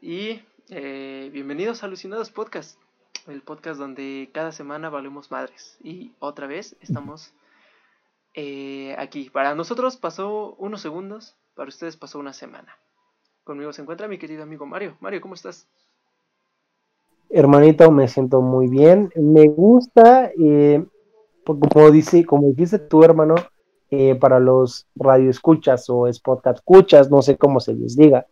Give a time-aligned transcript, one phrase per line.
[0.00, 2.78] Y eh, bienvenidos a Alucinados Podcast,
[3.26, 5.78] el podcast donde cada semana valemos madres.
[5.82, 7.32] Y otra vez estamos
[8.34, 9.30] eh, aquí.
[9.30, 12.76] Para nosotros pasó unos segundos, para ustedes pasó una semana.
[13.44, 14.96] Conmigo se encuentra mi querido amigo Mario.
[15.00, 15.68] Mario, ¿cómo estás?
[17.28, 19.12] Hermanito, me siento muy bien.
[19.16, 20.84] Me gusta, eh,
[21.44, 23.34] como dice, como dijiste tu hermano,
[24.20, 28.24] para los radioescuchas o podcast escuchas, no sé cómo se les diga,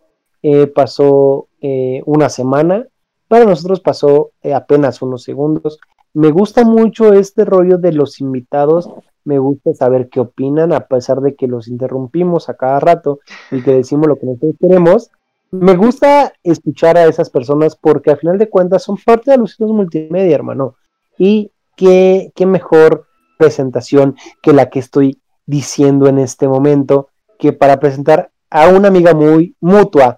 [0.43, 2.87] eh, pasó eh, una semana,
[3.29, 5.79] para nosotros pasó apenas unos segundos.
[6.15, 8.91] Me gusta mucho este rollo de los invitados,
[9.25, 13.63] me gusta saber qué opinan, a pesar de que los interrumpimos a cada rato y
[13.63, 15.11] que decimos lo que nosotros queremos.
[15.51, 19.59] Me gusta escuchar a esas personas porque al final de cuentas son parte de los
[19.61, 20.77] multimedia, hermano.
[21.19, 23.07] Y qué, qué mejor
[23.39, 29.15] presentación que la que estoy diciendo en este momento que para presentar a una amiga
[29.15, 30.18] muy mutua,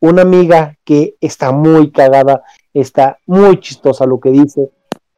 [0.00, 4.70] una amiga que está muy cagada, está muy chistosa lo que dice,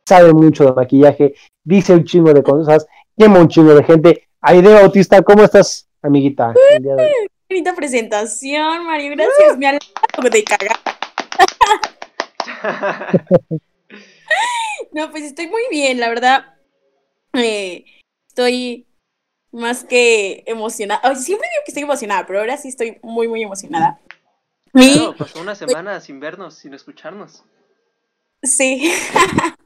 [0.07, 4.29] sabe mucho de maquillaje, dice un chingo de cosas, llama un chingo de gente.
[4.41, 6.55] Aide Bautista, ¿cómo estás, amiguita?
[7.49, 9.59] Bonita presentación, Mario, gracias.
[9.59, 10.77] Me alegro de cagar.
[14.93, 16.55] no, pues estoy muy bien, la verdad.
[17.35, 17.85] Eh,
[18.29, 18.87] estoy
[19.53, 21.01] más que emocionada.
[21.17, 24.01] siempre digo que estoy emocionada, pero ahora sí estoy muy, muy emocionada.
[24.73, 27.45] Claro, pasó una semana sin vernos, sin escucharnos.
[28.43, 28.93] Sí.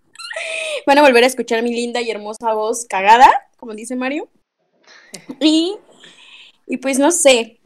[0.86, 4.28] Van a volver a escuchar mi linda y hermosa voz cagada, como dice Mario.
[5.40, 5.76] Y,
[6.66, 7.60] y pues no sé,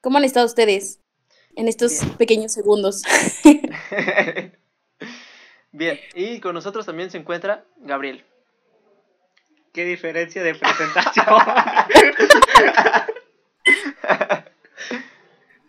[0.00, 1.00] ¿cómo han estado ustedes
[1.56, 3.02] en estos pequeños segundos?
[5.72, 8.24] Bien, y con nosotros también se encuentra Gabriel
[9.74, 11.26] qué diferencia de presentación.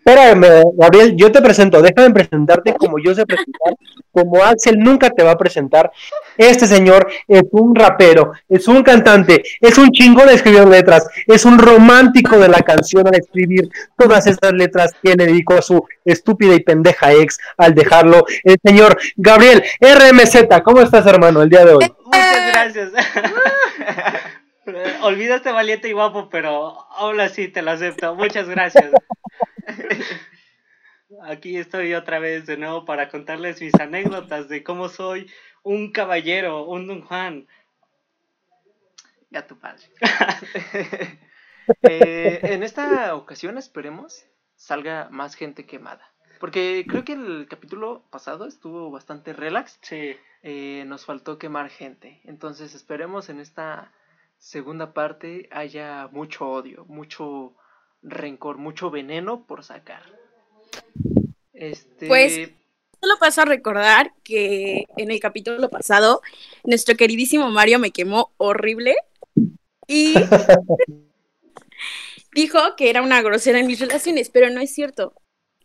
[0.06, 3.74] Espérame, Gabriel, yo te presento, déjame presentarte como yo sé presentar,
[4.12, 5.92] como Axel nunca te va a presentar.
[6.38, 11.58] Este señor es un rapero, es un cantante, es un chingón escribir letras, es un
[11.58, 16.54] romántico de la canción al escribir todas estas letras que le dedicó a su estúpida
[16.54, 18.26] y pendeja ex al dejarlo.
[18.44, 21.94] El señor Gabriel RMZ, ¿cómo estás, hermano, el día de hoy?
[22.06, 22.92] Muchas gracias.
[25.02, 28.14] Olvidaste valiente y guapo, pero aún así te lo acepto.
[28.14, 28.92] Muchas gracias.
[31.24, 35.32] Aquí estoy otra vez de nuevo para contarles mis anécdotas de cómo soy
[35.64, 37.48] un caballero, un don Juan.
[39.30, 39.84] Ya tu padre.
[41.82, 44.24] Eh, en esta ocasión esperemos
[44.56, 46.14] salga más gente quemada.
[46.40, 49.80] Porque creo que el capítulo pasado estuvo bastante relax.
[49.82, 50.16] Sí.
[50.44, 52.22] Eh, nos faltó quemar gente.
[52.26, 53.92] Entonces esperemos en esta
[54.38, 57.56] segunda parte haya mucho odio, mucho
[58.02, 60.04] rencor, mucho veneno por sacar.
[61.54, 62.08] Este...
[62.08, 62.52] Pues
[63.02, 66.22] solo paso a recordar que en el capítulo pasado
[66.64, 68.96] nuestro queridísimo Mario me quemó horrible
[69.88, 70.14] y
[72.34, 75.14] dijo que era una grosera en mis relaciones, pero no es cierto.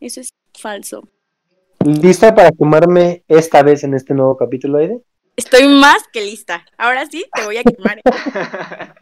[0.00, 1.08] Eso es falso.
[1.84, 5.00] ¿Lista para quemarme esta vez en este nuevo capítulo, Aide?
[5.36, 6.66] Estoy más que lista.
[6.76, 8.00] Ahora sí te voy a quemar.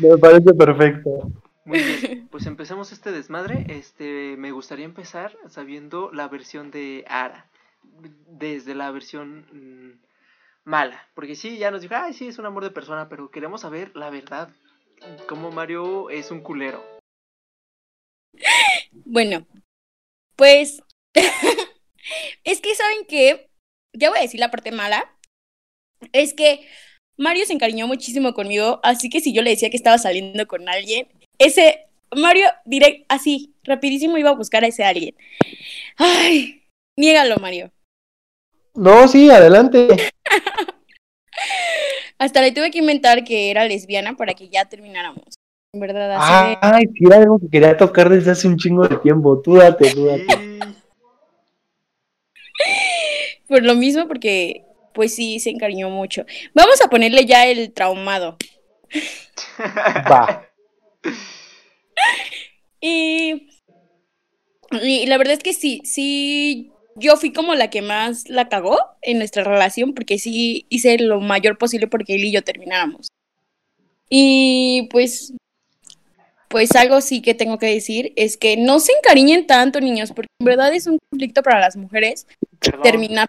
[0.00, 1.30] Me parece perfecto.
[1.66, 3.66] Muy bien, pues empecemos este desmadre.
[3.68, 7.50] Este, me gustaría empezar sabiendo la versión de Ara,
[7.82, 10.06] desde la versión mm,
[10.64, 13.62] mala, porque sí, ya nos dijo, ay, sí, es un amor de persona, pero queremos
[13.62, 14.48] saber la verdad,
[15.28, 16.84] cómo Mario es un culero.
[18.92, 19.44] Bueno,
[20.36, 20.82] pues
[22.44, 23.50] es que saben que,
[23.92, 25.18] ya voy a decir la parte mala,
[26.12, 26.64] es que
[27.16, 30.68] Mario se encariñó muchísimo conmigo, así que si yo le decía que estaba saliendo con
[30.68, 35.14] alguien, ese Mario direct así, rapidísimo iba a buscar a ese alguien.
[35.96, 36.62] Ay,
[36.96, 37.72] niégalo, Mario.
[38.74, 39.88] No, sí, adelante.
[42.18, 45.34] Hasta le tuve que inventar que era lesbiana para que ya termináramos.
[45.72, 48.96] En verdad, así Ay, sí, era algo que quería tocar desde hace un chingo de
[48.98, 49.42] tiempo.
[49.42, 50.24] Tú date, tú date.
[53.48, 56.24] Por lo mismo, porque pues sí, se encariñó mucho.
[56.54, 58.38] Vamos a ponerle ya el traumado.
[60.10, 60.42] Va.
[62.80, 63.48] Y,
[64.82, 68.78] y la verdad es que sí, sí, yo fui como la que más la cagó
[69.02, 73.08] en nuestra relación porque sí hice lo mayor posible porque él y yo termináramos.
[74.08, 75.32] Y pues,
[76.48, 80.28] pues algo sí que tengo que decir es que no se encariñen tanto, niños, porque
[80.40, 82.26] en verdad es un conflicto para las mujeres
[82.82, 83.28] terminar.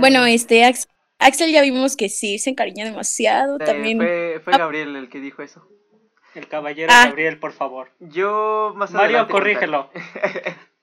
[0.00, 0.93] Bueno, este Axel
[1.30, 3.98] ya vimos que sí se encariña demasiado también.
[3.98, 5.66] Fue, fue Gabriel el que dijo eso.
[6.34, 7.06] El caballero ah.
[7.06, 7.90] Gabriel, por favor.
[8.00, 9.90] Yo más Mario, corrígelo.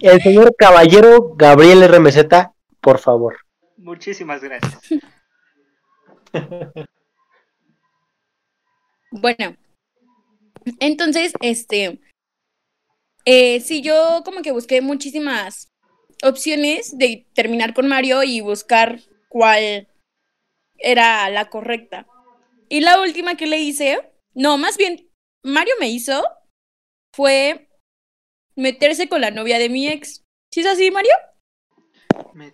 [0.00, 2.26] El señor caballero Gabriel RMZ,
[2.80, 3.38] por favor.
[3.76, 4.80] Muchísimas gracias.
[9.16, 9.56] Bueno,
[10.80, 12.00] entonces, este,
[13.24, 15.72] eh, sí, yo como que busqué muchísimas
[16.24, 19.88] opciones de terminar con Mario y buscar cuál
[20.78, 22.06] era la correcta.
[22.68, 23.98] Y la última que le hice,
[24.34, 25.08] no, más bien,
[25.42, 26.22] Mario me hizo
[27.14, 27.68] fue
[28.56, 30.24] meterse con la novia de mi ex.
[30.50, 31.12] ¿Sí es así, Mario?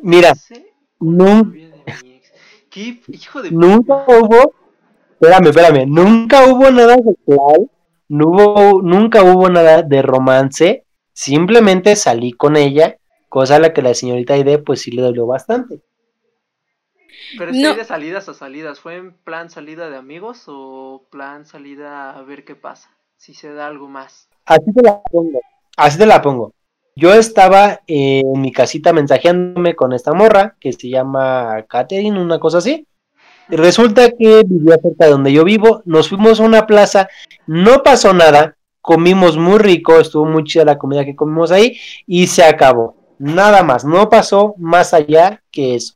[0.00, 0.32] Mira,
[0.99, 2.32] no- la novia de mi ex.
[2.70, 4.55] ¿Qué hijo de Nunca hubo,
[5.12, 7.70] espérame, espérame, nunca hubo nada sexual,
[8.08, 12.96] no hubo, nunca hubo nada de romance, simplemente salí con ella,
[13.31, 15.81] cosa a la que la señorita Aide pues sí le dolió bastante.
[17.38, 17.56] Pero No.
[17.59, 18.81] estoy de salidas a salidas.
[18.81, 22.91] ¿Fue en plan salida de amigos o plan salida a ver qué pasa?
[23.17, 24.29] Si se da algo más.
[24.44, 25.41] Así te la pongo,
[25.77, 26.53] así te la pongo.
[26.97, 32.59] Yo estaba en mi casita mensajeándome con esta morra que se llama Katherine, una cosa
[32.59, 32.87] así.
[33.49, 35.82] Y resulta que vivía cerca de donde yo vivo.
[35.85, 37.09] Nos fuimos a una plaza,
[37.47, 38.56] no pasó nada.
[38.81, 42.97] Comimos muy rico, estuvo muy chida la comida que comimos ahí y se acabó.
[43.20, 45.94] Nada más, no pasó más allá que eso.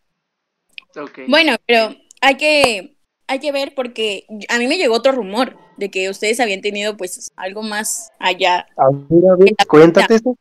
[1.26, 5.90] Bueno, pero hay que, hay que ver porque a mí me llegó otro rumor de
[5.90, 8.66] que ustedes habían tenido pues algo más allá.
[8.76, 10.36] A ver, a ver, cuéntate eso.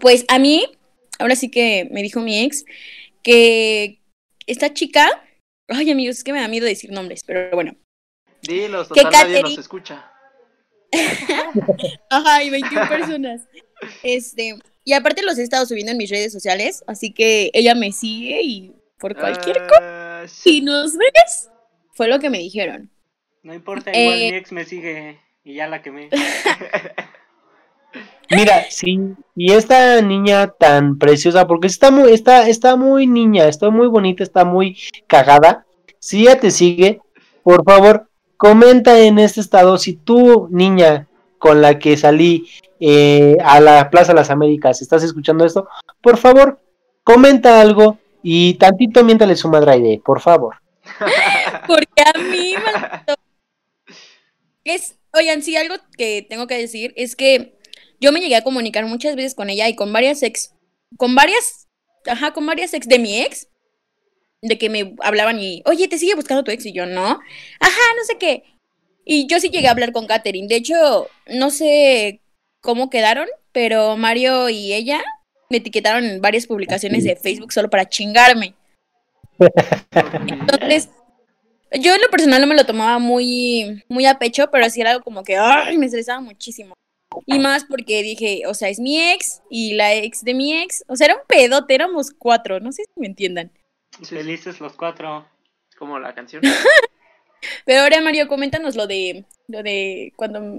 [0.00, 0.64] Pues a mí,
[1.18, 2.64] ahora sí que me dijo mi ex
[3.22, 4.00] que
[4.46, 5.06] esta chica,
[5.68, 7.76] ay amigos, es que me da miedo decir nombres, pero bueno.
[8.40, 10.10] Dilos, que total nadie nos escucha.
[12.08, 13.42] Ajá, y 21 personas.
[14.02, 14.58] Este,
[14.90, 18.42] y aparte los he estado subiendo en mis redes sociales, así que ella me sigue
[18.42, 20.60] y por cualquier cosa, Ah, si sí.
[20.62, 21.48] nos ves,
[21.92, 22.90] fue lo que me dijeron.
[23.44, 24.30] No importa, igual Eh.
[24.32, 26.08] mi ex me sigue y ya la quemé.
[28.30, 28.98] Mira, sí,
[29.34, 34.22] y esta niña tan preciosa, porque está muy, está, está muy niña, está muy bonita,
[34.22, 34.78] está muy
[35.08, 35.66] cagada.
[35.98, 37.00] Si ella te sigue,
[37.42, 41.08] por favor, comenta en este estado si tú, niña
[41.38, 42.46] con la que salí
[42.80, 45.68] eh, a la Plaza de las Américas, estás escuchando esto,
[46.00, 46.60] por favor,
[47.04, 50.56] comenta algo y tantito miéntale su madre Aide, por favor.
[51.66, 53.14] Porque a mí me
[54.64, 57.58] es, oigan, sí, algo que tengo que decir es que
[58.00, 60.54] yo me llegué a comunicar muchas veces con ella y con varias ex,
[60.96, 61.68] con varias,
[62.06, 63.48] ajá, con varias ex de mi ex,
[64.42, 66.64] de que me hablaban y, oye, ¿te sigue buscando tu ex?
[66.64, 67.04] Y yo, no,
[67.60, 68.44] ajá, no sé qué.
[69.04, 70.48] Y yo sí llegué a hablar con Katherine.
[70.48, 72.22] De hecho, no sé
[72.60, 75.00] cómo quedaron, pero Mario y ella
[75.48, 78.54] me etiquetaron en varias publicaciones de Facebook solo para chingarme.
[80.26, 80.90] Entonces,
[81.72, 84.90] yo en lo personal no me lo tomaba muy, muy a pecho, pero sí era
[84.92, 86.74] algo como que, ay, me estresaba muchísimo.
[87.26, 90.84] Y más porque dije, o sea, es mi ex y la ex de mi ex.
[90.86, 93.50] O sea, era un pedote, éramos cuatro, no sé si me entiendan.
[94.02, 95.26] Felices los cuatro.
[95.76, 96.42] Como la canción.
[97.64, 100.58] Pero ahora, Mario, coméntanos lo de, lo de cuando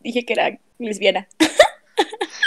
[0.00, 1.28] dije que era lesbiana.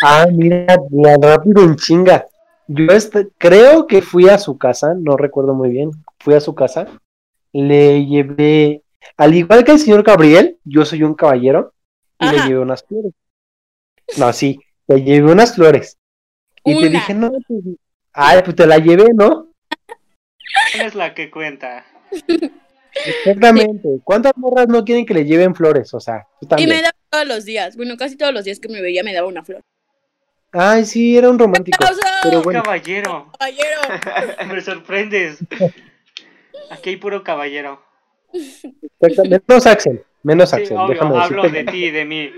[0.02, 2.26] Ah, mira, la rápido en chinga.
[2.68, 5.92] Yo este- creo que fui a su casa, no recuerdo muy bien.
[6.20, 6.88] Fui a su casa,
[7.52, 8.84] le llevé,
[9.18, 11.74] al igual que el señor Gabriel, yo soy un caballero,
[12.20, 13.14] y le llevé unas flores.
[14.18, 15.98] No, sí, le llevé unas flores.
[16.66, 17.64] Y te dije, no, pues,
[18.14, 19.48] ay, pues te la llevé, ¿no?
[20.72, 21.86] ¿Quién es la que cuenta?
[23.06, 24.00] Exactamente.
[24.04, 25.94] ¿Cuántas morras no quieren que le lleven flores?
[25.94, 26.70] O sea, tú Y también.
[26.70, 29.28] me daba todos los días, bueno, casi todos los días que me veía me daba
[29.28, 29.62] una flor.
[30.52, 31.78] Ay, sí, era un romántico.
[32.22, 33.32] Pero bueno, Caballero.
[33.40, 33.82] Caballero.
[34.54, 35.40] Me sorprendes.
[36.70, 37.82] Aquí hay puro caballero.
[39.00, 39.44] exactamente.
[39.48, 41.64] menos Axel, menos Sí, Axel, obvio, déjame hablo decirte.
[41.66, 42.30] de ti y de mí.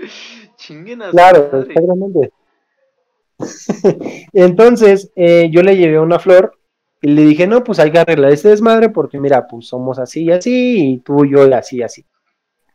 [0.56, 1.66] Chinguen a su Claro, madre.
[1.74, 2.30] exactamente.
[4.32, 6.55] Entonces, eh, yo le llevé una flor
[7.06, 10.24] y le dije, no, pues hay que arreglar este desmadre porque mira, pues somos así
[10.24, 12.04] y así, y tú y yo así y así.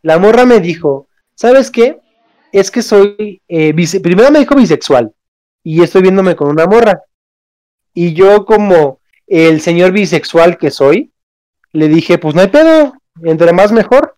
[0.04, 2.00] La morra me dijo, ¿sabes qué?
[2.54, 5.12] Es que soy, eh, bise- primero me dijo bisexual
[5.66, 7.02] y estoy viéndome con una morra.
[7.94, 11.12] Y yo como el señor bisexual que soy,
[11.74, 12.94] le dije, pues no hay pedo,
[13.26, 14.16] entre más mejor.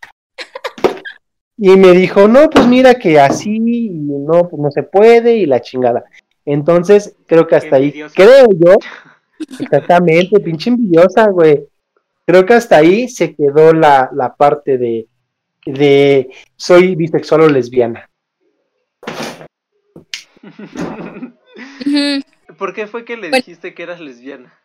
[1.58, 5.48] Y me dijo, no, pues mira que así, y no, pues no se puede, y
[5.48, 6.04] la chingada.
[6.46, 8.76] Entonces, creo que hasta ahí, creo yo,
[9.40, 11.68] exactamente, pinche envidiosa, güey.
[12.26, 15.08] Creo que hasta ahí se quedó la, la parte de,
[15.66, 18.10] de soy bisexual o lesbiana.
[22.58, 23.38] ¿Por qué fue que le Bueno.
[23.38, 24.58] dijiste que eras lesbiana?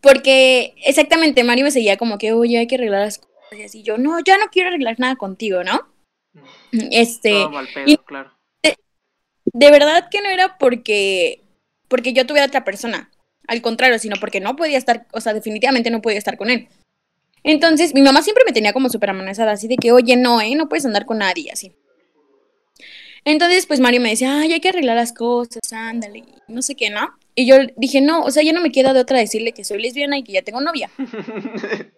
[0.00, 3.32] Porque exactamente Mario me seguía como que, oye, hay que arreglar las cosas.
[3.52, 5.88] Y así yo, no, ya no quiero arreglar nada contigo, ¿no?
[6.72, 8.32] Este, Todo mal pedo, y- claro.
[9.44, 11.43] de verdad que no era porque,
[11.88, 13.10] porque yo tuviera otra persona,
[13.46, 16.68] al contrario, sino porque no podía estar, o sea, definitivamente no podía estar con él.
[17.42, 20.54] Entonces, mi mamá siempre me tenía como súper amenazada, así de que, oye, no, ¿eh?
[20.54, 21.72] No puedes andar con nadie, así.
[23.26, 26.90] Entonces, pues Mario me decía, ay, hay que arreglar las cosas, ándale, no sé qué,
[26.90, 27.10] ¿no?
[27.34, 29.80] Y yo dije, no, o sea, ya no me queda de otra decirle que soy
[29.80, 30.90] lesbiana y que ya tengo novia.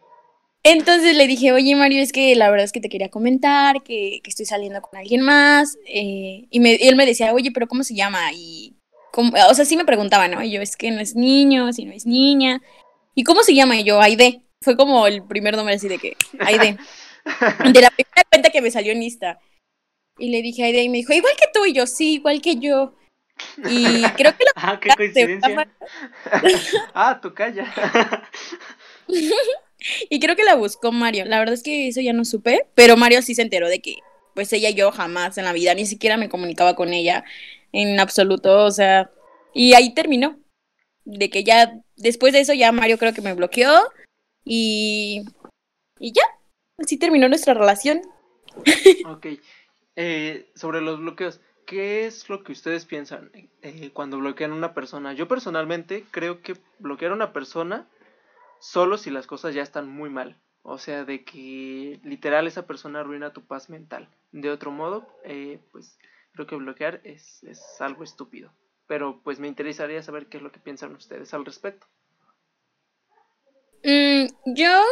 [0.62, 4.20] Entonces le dije, oye Mario, es que la verdad es que te quería comentar que,
[4.22, 5.76] que estoy saliendo con alguien más.
[5.86, 8.32] eh, y, me, y él me decía, oye, pero ¿cómo se llama?
[8.34, 8.75] Y,
[9.22, 10.42] o sea, sí me preguntaba, ¿no?
[10.42, 12.60] Y yo, es que no es niño, si no es niña.
[13.14, 13.76] ¿Y cómo se llama?
[13.76, 14.42] Y yo, Aide.
[14.62, 16.78] Fue como el primer nombre así de que, Aide.
[17.72, 19.38] De la primera cuenta que me salió en Insta.
[20.18, 21.66] Y le dije a Aide y me dijo, igual que tú.
[21.66, 22.94] Y yo, sí, igual que yo.
[23.68, 25.68] Y creo que la Ah, qué coincidencia.
[26.94, 27.66] ah, tú calla.
[30.08, 31.24] Y creo que la buscó Mario.
[31.26, 33.96] La verdad es que eso ya no supe, pero Mario sí se enteró de que,
[34.34, 37.24] pues ella y yo jamás en la vida, ni siquiera me comunicaba con ella
[37.76, 39.10] en absoluto, o sea,
[39.52, 40.38] y ahí terminó.
[41.04, 43.70] De que ya, después de eso ya Mario creo que me bloqueó
[44.44, 45.24] y,
[46.00, 46.24] y ya,
[46.78, 48.02] así terminó nuestra relación.
[49.06, 49.26] Ok.
[49.94, 53.30] Eh, sobre los bloqueos, ¿qué es lo que ustedes piensan
[53.62, 55.12] eh, cuando bloquean una persona?
[55.12, 57.86] Yo personalmente creo que bloquear a una persona
[58.58, 60.40] solo si las cosas ya están muy mal.
[60.62, 64.08] O sea, de que literal esa persona arruina tu paz mental.
[64.32, 65.98] De otro modo, eh, pues
[66.36, 68.52] creo que bloquear es, es algo estúpido.
[68.86, 71.88] Pero pues me interesaría saber qué es lo que piensan ustedes al respecto.
[73.82, 74.82] Mm, yo,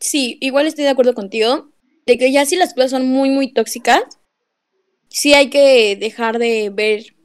[0.00, 1.70] sí, igual estoy de acuerdo contigo,
[2.06, 4.18] de que ya si las cosas son muy, muy tóxicas,
[5.08, 7.16] sí hay que dejar de ver,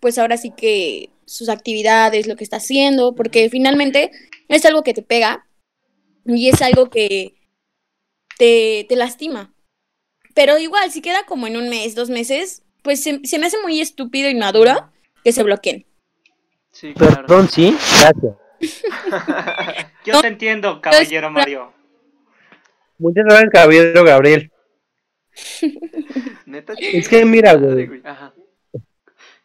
[0.00, 4.10] pues ahora sí que sus actividades, lo que está haciendo, porque finalmente
[4.48, 5.48] es algo que te pega
[6.24, 7.34] y es algo que
[8.38, 9.54] te, te lastima.
[10.34, 13.56] Pero igual, si queda como en un mes, dos meses, pues se, se me hace
[13.62, 14.90] muy estúpido y maduro
[15.24, 15.84] que se bloqueen.
[16.70, 17.26] Sí, claro.
[17.26, 18.34] Perdón, sí, gracias.
[20.04, 21.72] Yo te entiendo, caballero Mario.
[22.98, 24.52] Muchas gracias, caballero Gabriel.
[26.46, 26.74] Neta.
[26.78, 28.00] Es que mira, güey.
[28.04, 28.32] Ajá.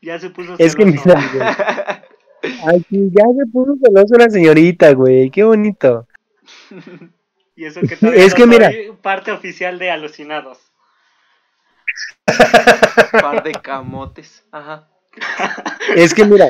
[0.03, 1.07] Ya se puso Es que celoso.
[1.07, 2.77] mira, güey.
[2.77, 5.31] Aquí ya se puso celoso la señorita, güey.
[5.31, 6.07] Qué bonito.
[7.55, 8.71] Y eso que Es no que mira.
[9.01, 10.59] parte oficial de Alucinados.
[13.21, 14.45] Par de camotes.
[14.51, 14.89] Ajá.
[15.95, 16.49] Es que mira,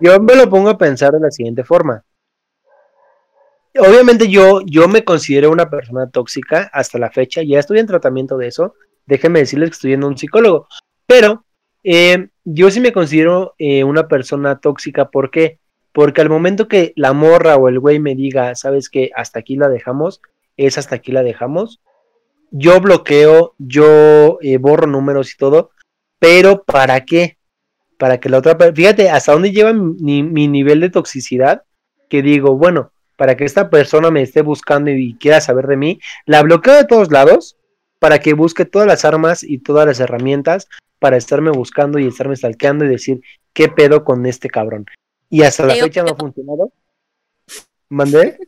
[0.00, 2.04] yo me lo pongo a pensar de la siguiente forma.
[3.78, 8.38] Obviamente yo, yo me considero una persona tóxica hasta la fecha, ya estoy en tratamiento
[8.38, 10.66] de eso, déjenme decirles que estoy a un psicólogo,
[11.06, 11.44] pero
[11.84, 15.60] eh, yo sí me considero eh, una persona tóxica, ¿por qué?
[15.92, 19.56] Porque al momento que la morra o el güey me diga, sabes que hasta aquí
[19.56, 20.22] la dejamos,
[20.56, 21.80] es hasta aquí la dejamos,
[22.50, 25.70] yo bloqueo, yo eh, borro números y todo,
[26.18, 27.38] pero ¿para qué?
[27.98, 31.62] Para que la otra, fíjate hasta dónde lleva mi, mi nivel de toxicidad,
[32.08, 36.00] que digo, bueno, para que esta persona me esté buscando y quiera saber de mí,
[36.26, 37.56] la bloqueo de todos lados,
[37.98, 42.36] para que busque todas las armas y todas las herramientas para estarme buscando y estarme
[42.36, 43.20] stalkeando y decir,
[43.52, 44.86] ¿qué pedo con este cabrón?
[45.28, 46.72] Y hasta la Te fecha no ha funcionado.
[47.88, 48.38] ¿Mandé?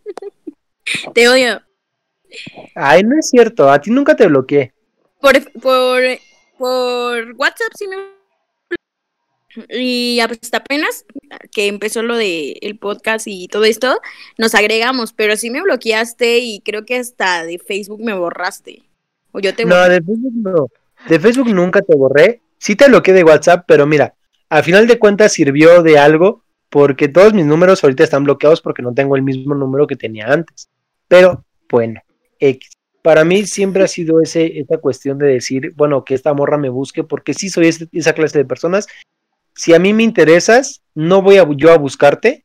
[1.15, 1.63] Te odio.
[2.75, 4.73] Ay, no es cierto, a ti nunca te bloqueé.
[5.21, 6.03] Por, por,
[6.59, 7.97] por WhatsApp sí me...
[9.71, 11.05] Y hasta apenas
[11.53, 13.99] que empezó lo de el podcast y todo esto,
[14.37, 18.83] nos agregamos, pero sí me bloqueaste y creo que hasta de Facebook me borraste.
[19.33, 20.69] O yo te No, de Facebook no.
[21.09, 22.41] De Facebook nunca te borré.
[22.59, 24.15] Sí te bloqueé de WhatsApp, pero mira,
[24.49, 28.83] al final de cuentas sirvió de algo porque todos mis números ahorita están bloqueados porque
[28.83, 30.69] no tengo el mismo número que tenía antes.
[31.07, 32.01] Pero bueno,
[33.03, 36.69] Para mí siempre ha sido ese, esa cuestión de decir, bueno, que esta morra me
[36.69, 38.87] busque porque sí soy esa clase de personas.
[39.55, 42.45] Si a mí me interesas, no voy yo a buscarte,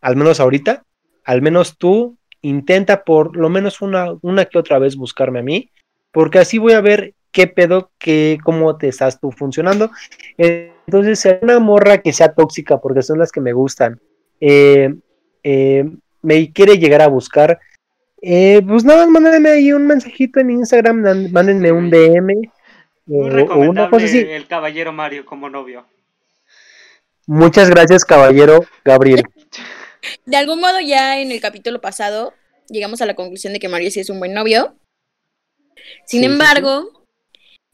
[0.00, 0.84] al menos ahorita,
[1.24, 5.70] al menos tú intenta por lo menos una, una que otra vez buscarme a mí
[6.16, 9.90] porque así voy a ver qué pedo, qué, cómo te estás tú funcionando.
[10.38, 14.00] Entonces, una morra que sea tóxica, porque son las que me gustan,
[14.40, 14.94] eh,
[15.42, 15.84] eh,
[16.22, 17.60] me quiere llegar a buscar,
[18.28, 22.50] eh, pues nada mándenme ahí un mensajito en Instagram, mándenme un DM eh,
[23.06, 24.18] Muy o una cosa así.
[24.18, 25.86] el caballero Mario como novio.
[27.28, 29.22] Muchas gracias, caballero Gabriel.
[30.26, 32.34] De algún modo ya en el capítulo pasado
[32.68, 34.74] llegamos a la conclusión de que Mario sí es un buen novio.
[36.04, 37.04] Sin Sí, sí, embargo,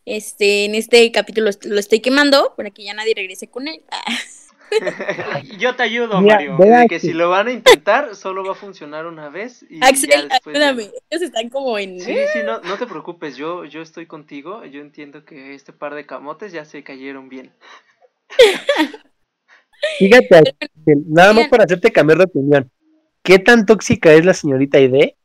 [0.04, 3.80] este en este capítulo lo estoy quemando para que ya nadie regrese con él.
[5.59, 6.57] Yo te ayudo, Mira, Mario.
[6.57, 10.29] De que si lo van a intentar, solo va a funcionar una vez y Axel,
[10.31, 10.85] ayúdame.
[10.87, 10.91] no.
[11.11, 12.00] Ellos están como en.
[12.00, 15.95] Sí, sí, no, no te preocupes, yo, yo estoy contigo, yo entiendo que este par
[15.95, 17.52] de camotes ya se cayeron bien.
[19.99, 22.71] Fíjate, Axel, nada más para hacerte cambiar de opinión.
[23.23, 25.17] ¿Qué tan tóxica es la señorita Aide?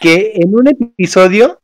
[0.00, 1.60] Que en un episodio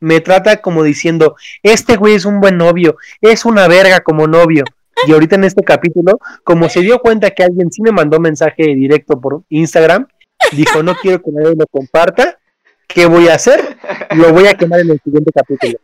[0.00, 4.64] me trata como diciendo, este güey es un buen novio, es una verga como novio.
[5.06, 8.62] Y ahorita en este capítulo, como se dio cuenta que alguien sí me mandó mensaje
[8.74, 10.06] directo por Instagram,
[10.52, 12.38] dijo, no quiero que nadie lo comparta,
[12.86, 13.78] ¿qué voy a hacer?
[14.16, 15.78] Lo voy a quemar en el siguiente capítulo.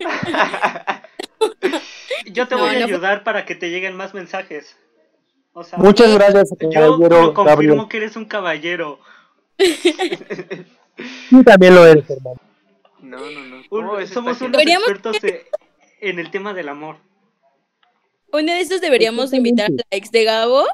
[2.26, 4.76] Yo te No, voy a no ayudar para que te lleguen más mensajes.
[5.52, 7.88] O sea, Muchas gracias, yo caballero lo confirmo Gabriel.
[7.88, 8.98] que eres un caballero.
[11.30, 12.40] Tú también lo eres, hermano.
[13.00, 13.56] No, no, no.
[13.56, 15.16] Un- ¿Cómo ves somos unos expertos
[16.00, 16.96] en el tema del amor.
[18.34, 20.64] Uno de estos deberíamos de invitar a la ex de Gabo.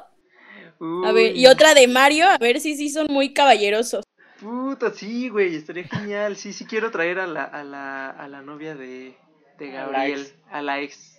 [1.04, 4.02] A ver, y otra de Mario, a ver si sí son muy caballerosos.
[4.40, 6.36] Puta, sí, güey, estaría genial.
[6.36, 9.14] Sí, sí quiero traer a la, a la, a la novia de,
[9.58, 10.34] de A la Gabriel, ex.
[10.50, 11.18] a la ex.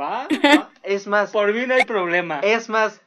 [0.00, 0.28] ¿Va?
[0.30, 0.70] Va.
[0.84, 2.38] Es más, Por mí no hay problema.
[2.44, 3.00] es más,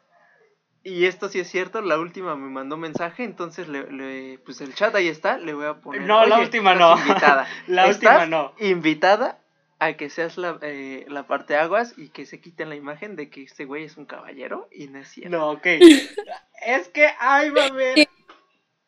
[0.84, 4.76] y esto sí es cierto, la última me mandó mensaje, entonces le, le- pues el
[4.76, 6.02] chat ahí está, le voy a poner.
[6.02, 6.98] No, la "Oye, última no.
[6.98, 7.48] Invitada.
[7.68, 8.54] La Estás última no.
[8.60, 9.40] Invitada
[9.86, 13.30] a que seas la, eh, la parte aguas y que se quiten la imagen de
[13.30, 15.38] que este güey es un caballero y no es cierto.
[15.38, 15.66] No, ok.
[16.66, 18.08] es que ahí va a haber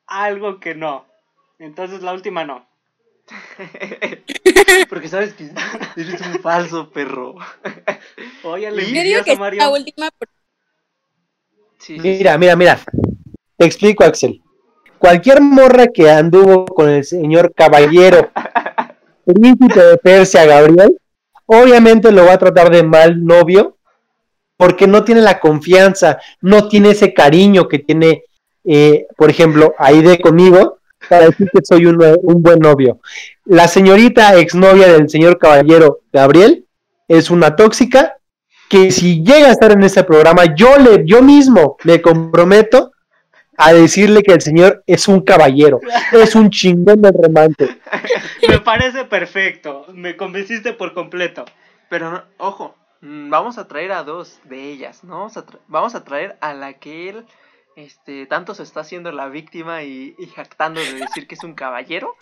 [0.08, 1.06] algo que no.
[1.60, 2.68] Entonces la última no.
[4.90, 5.50] Porque sabes que
[5.96, 7.36] eres un falso perro.
[8.44, 9.60] Oye, le digo que Mario.
[9.62, 10.10] la última.
[10.18, 10.34] porque-
[11.80, 12.80] Sí, sí, Mira, mira, mira.
[13.58, 14.42] Te explico, Axel.
[14.98, 18.32] Cualquier morra que anduvo con el señor caballero,
[19.26, 20.98] príncipe de Persia, Gabriel,
[21.46, 23.78] obviamente lo va a tratar de mal novio,
[24.58, 28.24] porque no tiene la confianza, no tiene ese cariño que tiene,
[28.64, 30.80] eh, por ejemplo, Aide conmigo,
[31.10, 33.00] para decir que soy un, un buen novio.
[33.46, 36.66] La señorita exnovia del señor caballero Gabriel
[37.08, 38.18] es una tóxica
[38.70, 42.92] que si llega a estar en este programa, yo le, yo mismo me comprometo
[43.58, 45.80] a decirle que el señor es un caballero,
[46.12, 47.78] es un chingón del remante.
[48.48, 49.86] Me parece perfecto.
[49.94, 51.46] Me convenciste por completo.
[51.90, 55.18] Pero no- ojo, mm, vamos a traer a dos de ellas, ¿no?
[55.20, 57.26] Vamos a, tra- vamos a traer a la que él
[57.76, 61.54] este, tanto se está haciendo la víctima y, y jactando de decir que es un
[61.56, 62.16] caballero.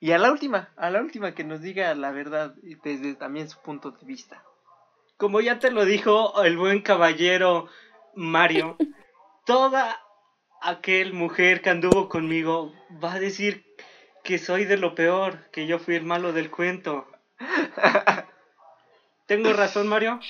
[0.00, 3.48] Y a la última, a la última que nos diga la verdad y desde también
[3.48, 4.42] su punto de vista.
[5.16, 7.68] Como ya te lo dijo el buen caballero
[8.14, 8.76] Mario,
[9.46, 9.98] toda
[10.64, 12.72] aquel mujer que anduvo conmigo
[13.02, 13.64] va a decir
[14.24, 17.06] que soy de lo peor, que yo fui el malo del cuento.
[19.26, 20.20] ¿Tengo razón, Mario?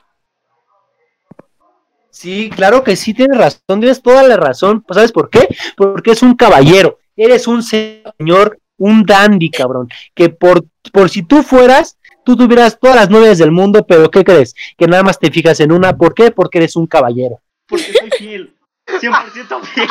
[2.10, 4.82] Sí, claro que sí, tienes razón, tienes toda la razón.
[4.82, 5.48] Pues, ¿Sabes por qué?
[5.76, 11.42] Porque es un caballero, eres un señor, un dandy, cabrón, que por, por si tú
[11.42, 14.54] fueras, tú tuvieras todas las novias del mundo, pero ¿qué crees?
[14.76, 16.32] Que nada más te fijas en una, ¿por qué?
[16.32, 17.40] Porque eres un caballero.
[17.68, 18.53] Porque soy fiel.
[18.86, 19.88] 100% fiel.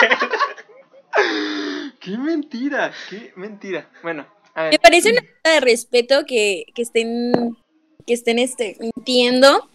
[1.99, 2.91] ¡Qué mentira!
[3.09, 3.89] ¡Qué mentira!
[4.01, 4.25] Bueno,
[4.55, 4.71] a ver.
[4.73, 7.31] Me parece una falta de respeto que, que estén,
[8.05, 9.69] que estén este, mintiendo.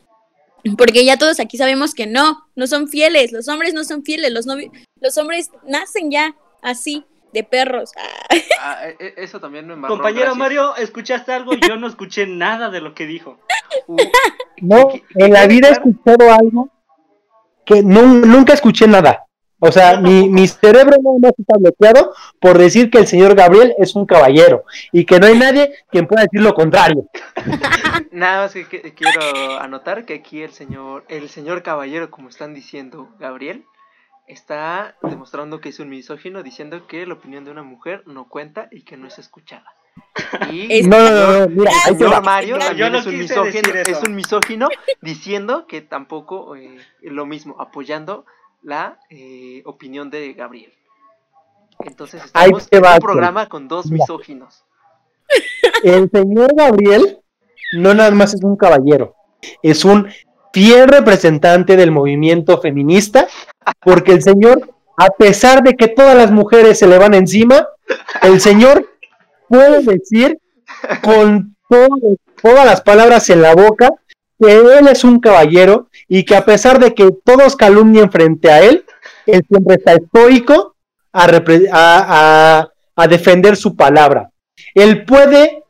[0.77, 3.31] Porque ya todos aquí sabemos que no, no son fieles.
[3.33, 4.33] Los hombres no son fieles.
[4.33, 7.93] Los, novi- los hombres nacen ya así, de perros.
[7.97, 8.27] Ah,
[8.61, 10.37] ah, e- eso también me embarró, Compañero gracias.
[10.39, 11.53] Mario, ¿escuchaste algo?
[11.55, 13.39] Yo no escuché nada de lo que dijo.
[13.87, 13.97] Uh,
[14.61, 16.69] No, ¿Qué- qué en la vida he escuchado algo
[17.69, 19.25] que nu- nunca escuché nada.
[19.61, 23.75] O sea, mi, mi cerebro nada más está bloqueado por decir que el señor Gabriel
[23.79, 27.09] es un caballero y que no hay nadie quien pueda decir lo contrario.
[28.13, 32.55] Nada más que, que- quiero anotar que aquí el señor, el señor caballero, como están
[32.55, 33.65] diciendo Gabriel,
[34.29, 38.69] está demostrando que es un misógino, diciendo que la opinión de una mujer no cuenta
[38.71, 39.67] y que no es escuchada.
[40.51, 44.15] Y No, no, no, no, mira, Mario Yo también no es un misógino, es un
[44.15, 44.69] misógino
[45.01, 48.25] diciendo que tampoco eh, lo mismo, apoyando
[48.63, 50.73] la eh, opinión de Gabriel.
[51.81, 54.03] Entonces Ahí estamos en un programa con dos Mira.
[54.03, 54.65] misóginos.
[55.83, 57.21] El señor Gabriel
[57.73, 59.15] no nada más es un caballero,
[59.63, 60.09] es un
[60.53, 63.29] fiel representante del movimiento feminista,
[63.81, 67.69] porque el señor, a pesar de que todas las mujeres se le van encima,
[68.23, 68.89] el señor
[69.49, 70.39] puede decir
[71.03, 73.91] con todo- todas las palabras en la boca
[74.41, 78.61] que él es un caballero y que a pesar de que todos calumnien frente a
[78.61, 78.85] él,
[79.27, 80.77] él siempre está estoico
[81.13, 84.31] a, a- a- a defender su palabra.
[84.75, 85.65] Él puede,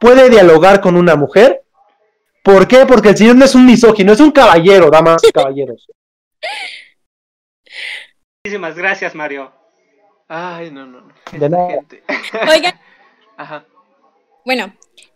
[0.00, 1.62] puede dialogar con una mujer.
[2.42, 2.86] ¿Por qué?
[2.86, 5.86] Porque el señor no es un misógino, es un caballero, damas y caballeros.
[8.44, 9.52] Muchísimas gracias, Mario.
[10.28, 11.08] Ay, no, no, no.
[11.30, 11.68] De Esta nada.
[11.68, 12.02] gente.
[12.50, 12.74] Oigan,
[13.36, 13.64] Ajá.
[14.44, 14.72] bueno,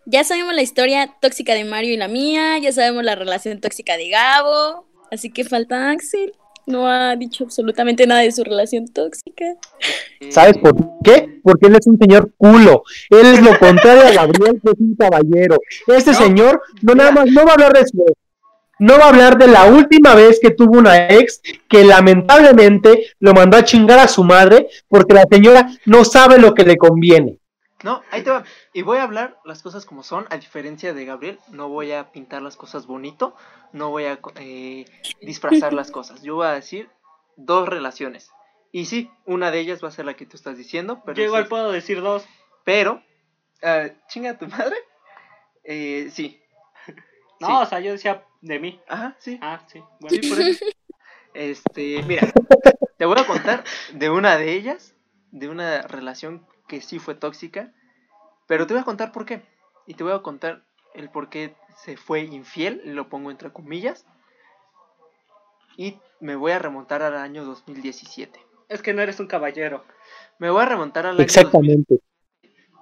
[0.06, 3.96] ya sabemos la historia tóxica de Mario y la mía, ya sabemos la relación tóxica
[3.96, 6.32] de Gabo, así que falta Axel.
[6.68, 9.44] No ha dicho absolutamente nada de su relación tóxica.
[10.20, 10.74] Eh, ¿Sabes por
[11.04, 11.38] qué?
[11.44, 12.82] Porque él es un señor culo.
[13.08, 15.58] Él es lo contrario a Gabriel, que es un caballero.
[15.86, 18.18] Este No, señor no nada más, no va a hablar de su ex.
[18.80, 23.32] No va a hablar de la última vez que tuvo una ex que lamentablemente lo
[23.32, 27.38] mandó a chingar a su madre porque la señora no sabe lo que le conviene.
[27.82, 28.44] No, ahí te va.
[28.72, 31.38] Y voy a hablar las cosas como son, a diferencia de Gabriel.
[31.48, 33.36] No voy a pintar las cosas bonito,
[33.72, 34.86] no voy a eh,
[35.20, 36.22] disfrazar las cosas.
[36.22, 36.88] Yo voy a decir
[37.36, 38.30] dos relaciones.
[38.72, 41.24] Y sí, una de ellas va a ser la que tú estás diciendo, pero, Yo
[41.24, 42.26] igual sí- puedo decir dos.
[42.64, 43.02] pero
[43.62, 44.76] ah, chinga tu madre.
[45.64, 46.40] Eh, sí.
[47.38, 47.52] No, Sí.
[47.54, 48.80] o sea, yo decía de mí.
[48.88, 49.38] Ajá, sí.
[49.42, 49.82] Ah, sí.
[50.00, 50.16] Bueno.
[50.22, 50.64] Sí, por eso.
[51.34, 52.32] Este, mira,
[52.96, 53.62] te voy a contar
[53.92, 54.94] de una de ellas,
[55.32, 57.72] de una relación que sí fue tóxica,
[58.46, 59.42] pero te voy a contar por qué.
[59.86, 64.06] Y te voy a contar el por qué se fue infiel, lo pongo entre comillas.
[65.76, 68.40] Y me voy a remontar al año 2017.
[68.68, 69.84] Es que no eres un caballero.
[70.38, 71.24] Me voy a remontar al año 2000.
[71.24, 72.00] Exactamente.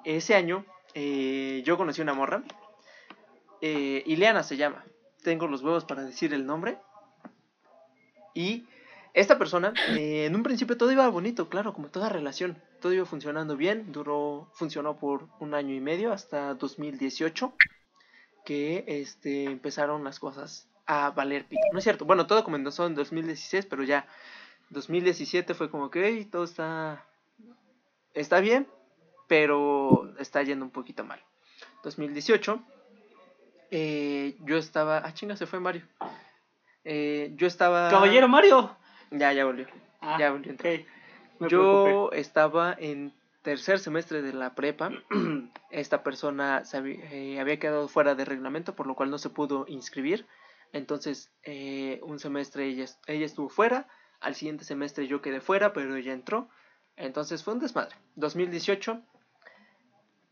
[0.05, 2.45] Ese año eh, yo conocí una morra.
[3.61, 4.85] Eh, Ileana se llama.
[5.23, 6.79] Tengo los huevos para decir el nombre.
[8.35, 8.67] Y
[9.15, 12.61] esta persona, eh, en un principio todo iba bonito, claro, como toda relación.
[12.81, 13.93] Todo iba funcionando bien.
[13.93, 17.55] Duró, funcionó por un año y medio hasta 2018.
[18.45, 21.63] Que este, empezaron las cosas a valer pito.
[21.73, 22.05] No es cierto.
[22.05, 24.07] Bueno, todo comenzó en 2016, pero ya
[24.71, 27.07] 2017 fue como que "Ey, todo está,
[28.13, 28.67] está bien,
[29.29, 31.23] pero está yendo un poquito mal.
[31.85, 32.61] 2018,
[33.71, 34.99] eh, yo estaba.
[34.99, 35.87] Ah, chinga, se fue Mario.
[36.85, 37.89] Eh, yo estaba.
[37.91, 38.77] Caballero Mario.
[39.15, 39.67] Ya, ya volvió.
[40.01, 40.55] Ah, Ya volvió
[41.49, 44.91] Yo estaba en tercer semestre de la prepa.
[45.71, 49.31] Esta persona se había, eh, había quedado fuera de reglamento, por lo cual no se
[49.31, 50.27] pudo inscribir.
[50.73, 53.87] Entonces, eh, un semestre ella, ella estuvo fuera.
[54.21, 56.49] Al siguiente semestre yo quedé fuera, pero ella entró.
[56.97, 57.95] Entonces fue un desmadre.
[58.17, 59.01] 2018.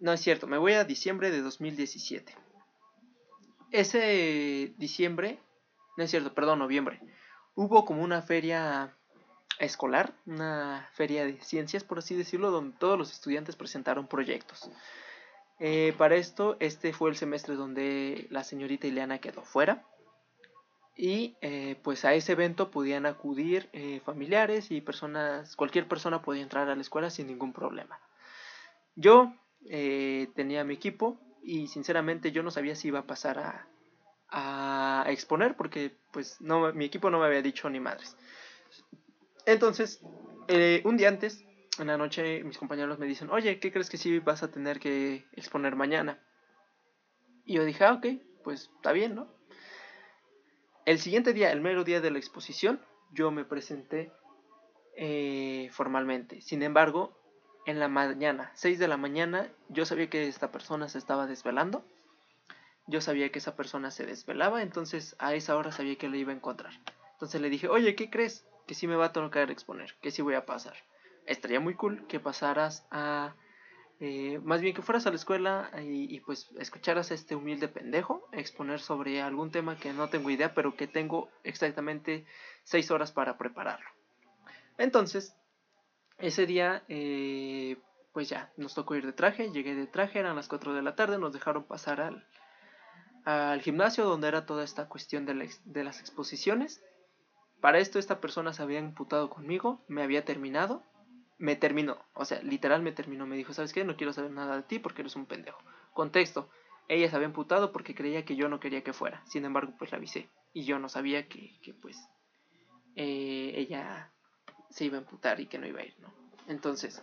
[0.00, 2.34] No es cierto, me voy a diciembre de 2017.
[3.70, 5.38] Ese diciembre,
[5.96, 7.00] no es cierto, perdón, noviembre,
[7.54, 8.94] hubo como una feria
[9.58, 14.70] escolar, una feria de ciencias, por así decirlo, donde todos los estudiantes presentaron proyectos.
[15.58, 19.86] Eh, para esto, este fue el semestre donde la señorita Ileana quedó fuera.
[20.96, 26.42] Y eh, pues a ese evento podían acudir eh, familiares y personas, cualquier persona podía
[26.42, 27.98] entrar a la escuela sin ningún problema.
[28.94, 29.34] Yo
[30.34, 33.68] tenía mi equipo y sinceramente yo no sabía si iba a pasar a,
[34.32, 38.16] a exponer porque pues no, mi equipo no me había dicho ni madres.
[39.46, 40.00] Entonces,
[40.48, 41.44] eh, un día antes,
[41.78, 44.80] en la noche, mis compañeros me dicen, oye, ¿qué crees que sí vas a tener
[44.80, 46.18] que exponer mañana?
[47.44, 48.06] Y yo dije, ah, ok,
[48.42, 49.28] pues está bien, ¿no?
[50.84, 52.80] El siguiente día, el mero día de la exposición,
[53.12, 54.12] yo me presenté
[54.96, 56.40] eh, formalmente.
[56.40, 57.16] Sin embargo,
[57.66, 61.84] en la mañana, 6 de la mañana, yo sabía que esta persona se estaba desvelando.
[62.86, 66.32] Yo sabía que esa persona se desvelaba, entonces a esa hora sabía que le iba
[66.32, 66.72] a encontrar.
[67.12, 68.46] Entonces le dije, oye, ¿qué crees?
[68.66, 70.74] Que sí me va a tocar exponer, que sí voy a pasar.
[71.26, 73.36] Estaría muy cool que pasaras a...
[74.00, 77.68] eh, más bien que fueras a la escuela y, y, pues escucharas a este humilde
[77.68, 82.26] pendejo exponer sobre algún tema que no tengo idea, pero que tengo exactamente
[82.64, 83.88] 6 horas para prepararlo.
[84.78, 85.36] Entonces,
[86.18, 87.76] ese día, eh,
[88.12, 90.94] pues ya, nos tocó ir de traje, llegué de traje, eran las 4 de la
[90.94, 92.26] tarde, nos dejaron pasar al,
[93.24, 95.34] al gimnasio donde era toda esta cuestión de,
[95.84, 96.82] las exposiciones.
[97.60, 100.82] Para esto esta persona se había imputado conmigo, me había terminado,
[101.38, 103.84] me terminó, o sea, literal me terminó, me dijo, ¿sabes qué?
[103.84, 105.62] No quiero saber nada de ti porque eres un pendejo.
[105.92, 106.48] Contexto,
[106.88, 109.92] ella se había imputado porque creía que yo no quería que fuera, sin embargo, pues
[109.92, 111.96] la avisé y yo no sabía que, que pues
[112.96, 114.10] eh, ella
[114.70, 115.94] se iba a imputar y que no iba a ir.
[116.48, 117.02] Entonces,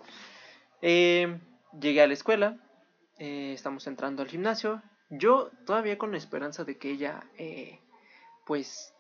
[0.82, 1.40] eh,
[1.80, 2.58] llegué a la escuela,
[3.18, 7.80] eh, estamos entrando al gimnasio, yo todavía con la esperanza de que ella, eh,
[8.46, 8.94] pues,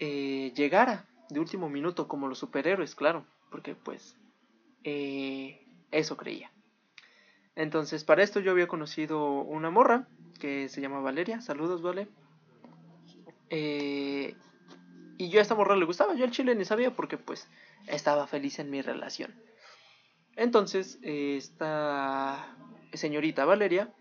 [0.00, 4.16] eh, llegara de último minuto como los superhéroes, claro, porque pues
[4.84, 6.50] eh, eso creía.
[7.54, 10.08] Entonces, para esto yo había conocido una morra
[10.40, 12.08] que se llama Valeria, saludos, Vale.
[15.18, 17.46] Y yo a esta morra le gustaba, yo al chile ni sabía porque pues
[17.86, 19.34] estaba feliz en mi relación.
[20.34, 22.56] Entonces, esta
[22.94, 23.92] señorita Valeria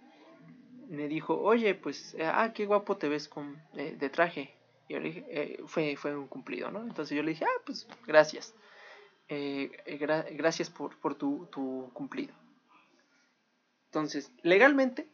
[0.91, 4.54] me dijo, oye, pues, eh, ah, qué guapo te ves con, eh, de traje.
[4.88, 6.82] Y yo le eh, fue, fue un cumplido, ¿no?
[6.82, 8.54] Entonces yo le dije, ah, pues, gracias.
[9.30, 12.34] gra- gracias por, por tu, tu cumplido.
[13.88, 15.08] Entonces, legalmente,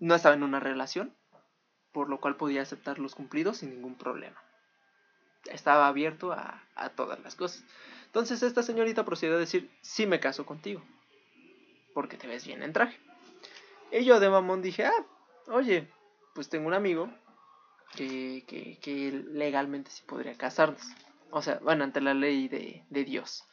[0.00, 1.14] no estaba en una relación,
[1.92, 4.40] por lo cual podía aceptar los cumplidos sin ningún problema.
[5.50, 7.64] Estaba abierto a, a todas las cosas.
[8.06, 10.82] Entonces, esta señorita procedió a decir, sí me caso contigo,
[11.94, 12.98] porque te ves bien en traje.
[13.92, 15.06] Y yo de mamón dije, ah,
[15.48, 15.88] oye,
[16.34, 17.10] pues tengo un amigo
[17.96, 20.82] que, que, que legalmente sí podría casarnos.
[21.30, 23.44] O sea, bueno, ante la ley de, de Dios.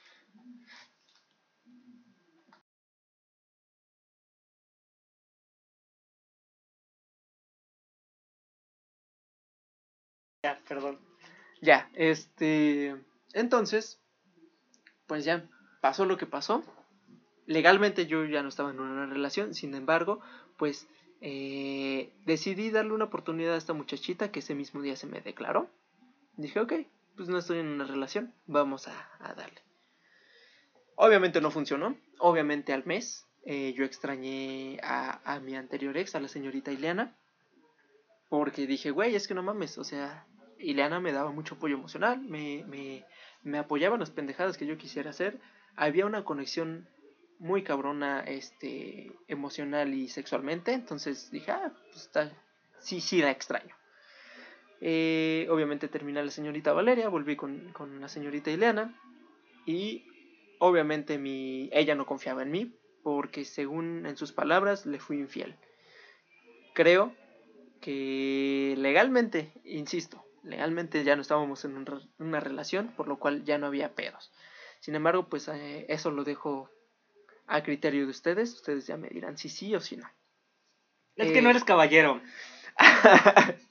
[10.43, 10.99] Ya, perdón.
[11.61, 12.95] Ya, este.
[13.33, 13.99] Entonces,
[15.07, 15.43] pues ya
[15.81, 16.63] pasó lo que pasó.
[17.45, 20.19] Legalmente yo ya no estaba en una relación, sin embargo,
[20.57, 20.87] pues
[21.21, 25.69] eh, decidí darle una oportunidad a esta muchachita que ese mismo día se me declaró.
[26.37, 26.73] Dije, ok,
[27.15, 29.61] pues no estoy en una relación, vamos a, darle.
[30.95, 36.19] Obviamente no funcionó, obviamente al mes eh, yo extrañé a, a mi anterior ex, a
[36.19, 37.15] la señorita Ileana,
[38.29, 40.25] porque dije, güey, es que no mames, o sea,
[40.57, 43.05] Ileana me daba mucho apoyo emocional, me, me,
[43.43, 45.39] me apoyaba en las pendejadas que yo quisiera hacer,
[45.75, 46.87] había una conexión
[47.39, 52.31] muy cabrona este emocional y sexualmente entonces dije ah pues está
[52.79, 53.75] sí sí la extraño
[54.81, 58.93] eh, obviamente terminé la señorita Valeria volví con, con la señorita Ileana
[59.65, 60.03] y
[60.59, 62.71] obviamente mi ella no confiaba en mí
[63.03, 65.55] porque según en sus palabras le fui infiel.
[66.73, 67.13] Creo
[67.81, 73.57] que legalmente insisto legalmente ya no estábamos en un- una relación por lo cual ya
[73.57, 74.31] no había pedos.
[74.79, 76.69] Sin embargo pues eh, eso lo dejo
[77.47, 78.53] a criterio de ustedes.
[78.53, 80.07] Ustedes ya me dirán si sí o si no.
[81.15, 81.33] Es Eh.
[81.33, 82.21] que no eres caballero.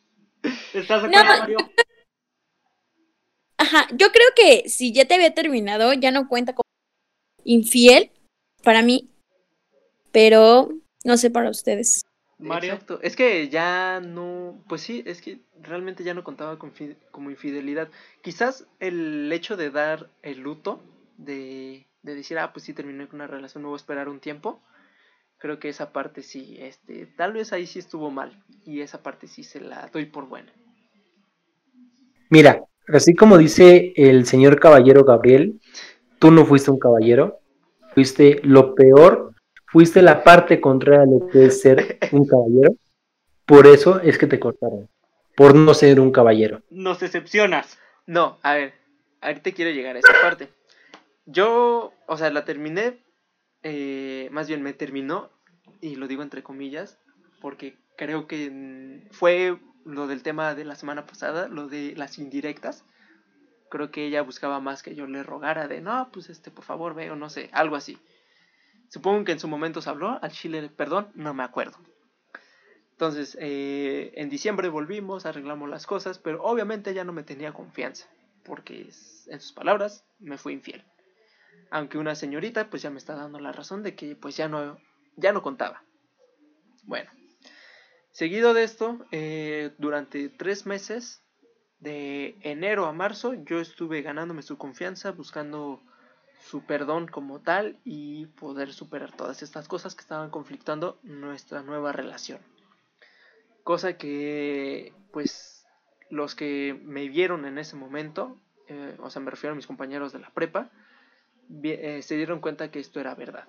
[0.73, 1.59] ¿Estás de No, acuerdo, Mario?
[3.57, 6.65] Ajá, yo creo que si ya te había terminado, ya no cuenta como
[7.45, 8.11] infiel
[8.63, 9.11] para mí,
[10.13, 10.71] pero
[11.05, 12.03] no sé para ustedes.
[12.39, 12.73] Mario.
[12.73, 13.01] Exacto.
[13.03, 14.63] Es que ya no.
[14.69, 16.73] Pues sí, es que realmente ya no contaba con
[17.11, 17.89] como infidelidad.
[18.23, 20.83] Quizás el hecho de dar el luto,
[21.17, 24.21] de, de decir, ah, pues sí terminé con una relación, me voy a esperar un
[24.21, 24.61] tiempo.
[25.39, 28.43] Creo que esa parte sí, este, tal vez ahí sí estuvo mal.
[28.65, 30.53] Y esa parte sí se la doy por buena.
[32.31, 35.61] Mira, así como dice el señor caballero Gabriel,
[36.19, 37.41] tú no fuiste un caballero,
[37.95, 39.35] fuiste lo peor,
[39.67, 42.75] fuiste la parte contraria de lo que es ser un caballero.
[43.47, 44.89] Por eso es que te cortaron,
[45.37, 46.63] por no ser un caballero.
[46.71, 47.79] Nos decepcionas.
[48.07, 48.75] No, a ver,
[49.21, 50.49] ahorita quiero llegar a esa parte.
[51.27, 53.03] Yo, o sea, la terminé,
[53.63, 55.31] eh, más bien me terminó,
[55.81, 56.99] y lo digo entre comillas,
[57.41, 62.19] porque creo que mm, fue lo del tema de la semana pasada, lo de las
[62.19, 62.85] indirectas.
[63.71, 66.95] Creo que ella buscaba más que yo le rogara de, no, pues este, por favor,
[66.95, 67.99] ve, o no sé, algo así.
[68.89, 71.79] Supongo que en su momento se habló, al chile, perdón, no me acuerdo.
[72.93, 78.07] Entonces, eh, en diciembre volvimos, arreglamos las cosas, pero obviamente ella no me tenía confianza,
[78.45, 78.91] porque
[79.27, 80.85] en sus palabras me fue infiel.
[81.75, 84.79] Aunque una señorita pues ya me está dando la razón de que pues ya no,
[85.17, 85.83] ya no contaba.
[86.85, 87.11] Bueno,
[88.13, 91.25] seguido de esto, eh, durante tres meses,
[91.81, 95.83] de enero a marzo, yo estuve ganándome su confianza, buscando
[96.45, 101.91] su perdón como tal y poder superar todas estas cosas que estaban conflictando nuestra nueva
[101.91, 102.39] relación.
[103.65, 105.67] Cosa que, pues,
[106.09, 110.13] los que me vieron en ese momento, eh, o sea, me refiero a mis compañeros
[110.13, 110.71] de la prepa,
[111.65, 113.49] eh, se dieron cuenta que esto era verdad.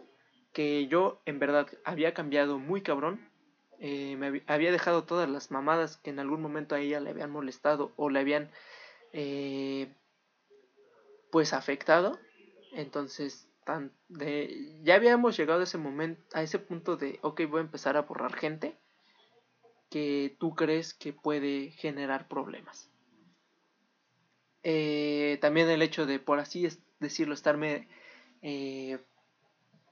[0.53, 3.29] Que yo, en verdad, había cambiado muy cabrón.
[3.79, 7.29] eh, me había dejado todas las mamadas que en algún momento a ella le habían
[7.31, 8.49] molestado o le habían,
[9.13, 9.89] eh,
[11.31, 12.19] pues, afectado.
[12.73, 13.91] Entonces, tan
[14.83, 18.01] ya habíamos llegado a ese momento, a ese punto de, ok, voy a empezar a
[18.03, 18.75] borrar gente
[19.89, 22.91] que tú crees que puede generar problemas.
[25.41, 27.87] También el hecho de, por así es- decirlo, estarme
[28.41, 28.99] eh,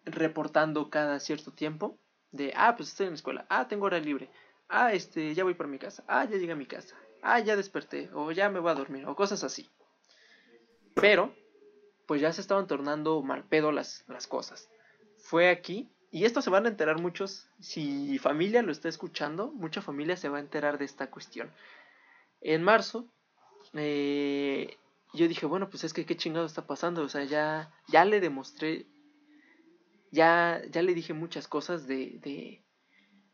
[0.05, 1.97] reportando cada cierto tiempo,
[2.31, 4.29] de, ah, pues estoy en la escuela, ah, tengo hora libre,
[4.69, 7.55] ah, este, ya voy para mi casa, ah, ya llegué a mi casa, ah, ya
[7.55, 9.69] desperté, o ya me voy a dormir, o cosas así.
[10.95, 11.35] Pero,
[12.07, 14.69] pues ya se estaban tornando mal pedo las, las cosas.
[15.17, 19.81] Fue aquí, y esto se van a enterar muchos, si familia lo está escuchando, mucha
[19.81, 21.51] familia se va a enterar de esta cuestión.
[22.41, 23.07] En marzo,
[23.73, 24.77] eh,
[25.13, 28.19] yo dije, bueno, pues es que qué chingado está pasando, o sea, ya, ya le
[28.19, 28.87] demostré,
[30.11, 32.63] ya, ya le dije muchas cosas de, de,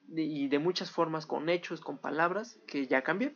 [0.08, 3.36] de- y de muchas formas, con hechos, con palabras, que ya cambié,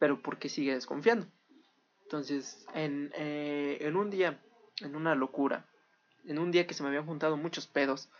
[0.00, 1.26] pero porque sigue desconfiando.
[2.04, 4.40] Entonces, en, eh, en un día
[4.82, 5.68] en una locura.
[6.24, 8.10] En un día que se me habían juntado muchos pedos,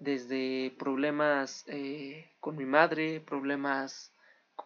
[0.00, 4.12] desde problemas eh, con mi madre, problemas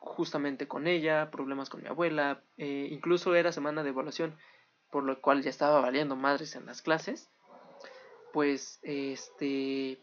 [0.03, 4.37] justamente con ella, problemas con mi abuela, eh, incluso era semana de evaluación,
[4.91, 7.31] por lo cual ya estaba valiendo madres en las clases,
[8.33, 10.01] pues este...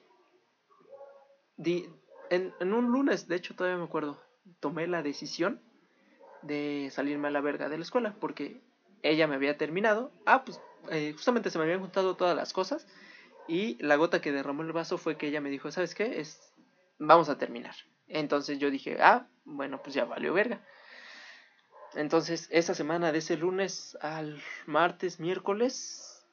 [1.57, 1.89] Di,
[2.29, 4.21] en, en un lunes, de hecho todavía me acuerdo,
[4.61, 5.61] tomé la decisión
[6.41, 8.61] de salirme a la verga de la escuela, porque
[9.03, 12.87] ella me había terminado, ah, pues eh, justamente se me habían juntado todas las cosas,
[13.47, 16.21] y la gota que derramó el vaso fue que ella me dijo, ¿sabes qué?
[16.21, 16.53] Es,
[16.99, 17.75] vamos a terminar.
[18.07, 20.61] Entonces yo dije, ah, bueno, pues ya valió verga.
[21.95, 26.25] Entonces, esa semana de ese lunes al martes, miércoles,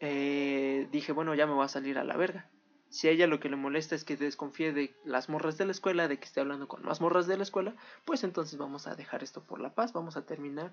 [0.00, 2.50] eh, dije, bueno, ya me voy a salir a la verga.
[2.88, 5.72] Si a ella lo que le molesta es que desconfíe de las morras de la
[5.72, 7.74] escuela, de que esté hablando con más morras de la escuela,
[8.04, 10.72] pues entonces vamos a dejar esto por la paz, vamos a terminar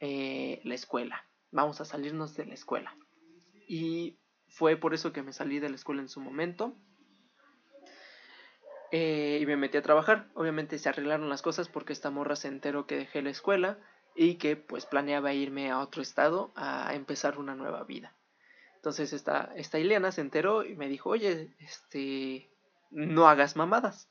[0.00, 2.96] eh, la escuela, vamos a salirnos de la escuela.
[3.66, 6.76] Y fue por eso que me salí de la escuela en su momento.
[8.96, 10.28] Eh, y me metí a trabajar.
[10.34, 13.76] Obviamente se arreglaron las cosas porque esta morra se enteró que dejé la escuela
[14.14, 18.14] y que pues planeaba irme a otro estado a empezar una nueva vida.
[18.76, 22.48] Entonces esta, esta Ileana se enteró y me dijo, oye, este,
[22.92, 24.08] no hagas mamadas.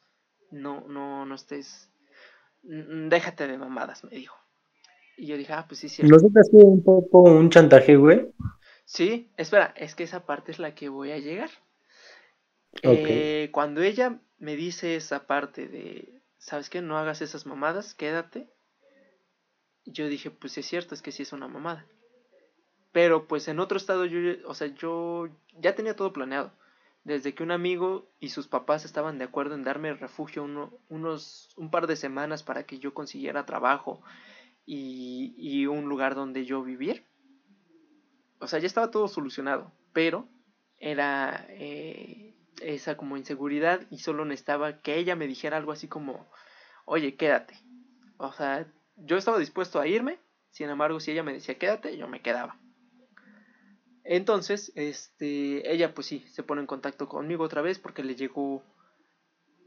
[0.52, 1.90] No, no, no estés,
[2.62, 4.36] déjate de mamadas, me dijo.
[5.16, 6.04] Y yo dije, ah, pues sí, sí.
[6.04, 8.34] ¿No se un poco un chantaje, güey?
[8.84, 11.52] Sí, espera, es que esa parte es la que voy a llegar.
[12.82, 16.82] Eh, cuando ella me dice esa parte de, ¿sabes qué?
[16.82, 18.50] No hagas esas mamadas, quédate.
[19.86, 21.86] Yo dije, pues es cierto, es que sí es una mamada.
[22.92, 25.30] Pero pues en otro estado yo, o sea, yo
[25.60, 26.52] ya tenía todo planeado.
[27.04, 31.50] Desde que un amigo y sus papás estaban de acuerdo en darme refugio uno, unos,
[31.58, 34.02] un par de semanas para que yo consiguiera trabajo
[34.66, 37.06] y, y un lugar donde yo vivir
[38.44, 40.28] o sea, ya estaba todo solucionado, pero
[40.78, 42.23] era eh,
[42.64, 46.28] esa como inseguridad y solo necesitaba que ella me dijera algo así como,
[46.86, 47.56] oye, quédate.
[48.18, 50.20] O sea, yo estaba dispuesto a irme,
[50.52, 52.58] sin embargo, si ella me decía quédate, yo me quedaba.
[54.04, 58.64] Entonces, este, ella pues sí, se pone en contacto conmigo otra vez porque le llegó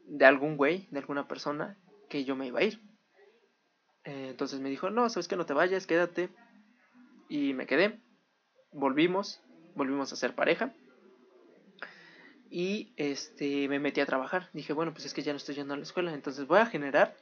[0.07, 1.79] de algún güey, de alguna persona,
[2.09, 2.81] que yo me iba a ir.
[4.05, 6.31] Eh, entonces me dijo, no, sabes que no te vayas, quédate.
[7.29, 8.01] Y me quedé
[8.77, 9.41] volvimos,
[9.75, 10.73] volvimos a ser pareja.
[12.51, 14.51] Y este me metí a trabajar.
[14.53, 16.67] Dije, bueno, pues es que ya no estoy yendo a la escuela, entonces voy a
[16.67, 17.17] generar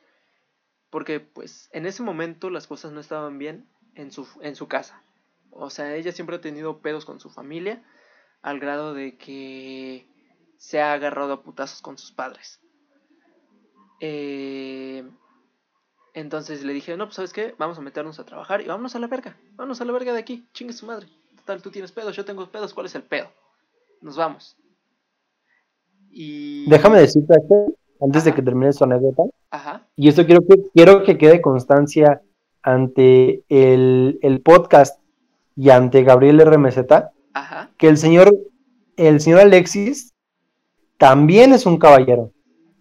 [0.91, 5.03] porque pues en ese momento las cosas no estaban bien en su en su casa.
[5.51, 7.83] O sea, ella siempre ha tenido pedos con su familia
[8.43, 10.07] al grado de que
[10.57, 12.61] se ha agarrado a putazos con sus padres.
[14.01, 15.09] Eh,
[16.13, 18.99] entonces le dije, no, pues sabes qué, vamos a meternos a trabajar y vámonos a
[18.99, 21.09] la verga, vámonos a la verga de aquí, chingue su madre
[21.45, 23.31] tal, tú tienes pedos, yo tengo pedos, ¿cuál es el pedo?
[24.01, 24.57] Nos vamos.
[26.11, 26.69] Y...
[26.69, 29.23] Déjame decirte esto, antes de que termine tu anécdota.
[29.51, 29.87] Ajá.
[29.97, 32.23] Y esto quiero que, quiero que quede constancia
[32.63, 35.01] ante el, el podcast
[35.57, 36.79] y ante Gabriel RMZ,
[37.35, 37.71] Ajá.
[37.77, 38.35] que el señor,
[38.97, 40.13] el señor Alexis
[40.99, 42.31] también es un caballero.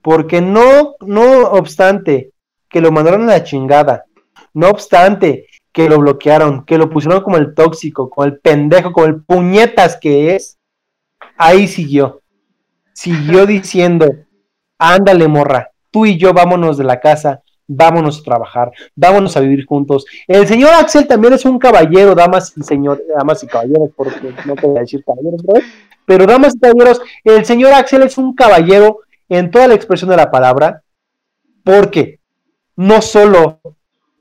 [0.02, 2.32] Porque no, no obstante
[2.70, 4.06] que lo mandaron a la chingada,
[4.54, 9.08] no obstante que lo bloquearon, que lo pusieron como el tóxico, como el pendejo, como
[9.08, 10.58] el puñetas que es,
[11.38, 12.22] ahí siguió.
[12.94, 14.08] Siguió diciendo,
[14.78, 19.66] ándale morra, tú y yo vámonos de la casa, vámonos a trabajar, vámonos a vivir
[19.66, 20.06] juntos.
[20.28, 24.56] El señor Axel también es un caballero, damas y señores, damas y caballeros, porque no
[24.56, 25.42] puedo decir caballeros,
[26.06, 30.18] pero damas y caballeros, el señor Axel es un caballero en toda la expresión de
[30.18, 30.84] la palabra,
[31.64, 32.20] porque
[32.76, 33.60] no solo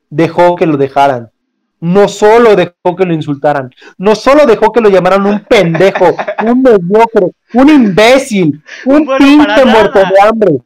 [0.08, 1.31] dejó que lo dejaran,
[1.82, 6.14] no solo dejó que lo insultaran, no solo dejó que lo llamaran un pendejo,
[6.46, 10.58] un mediocre, un imbécil, un pinche muerto de hambre.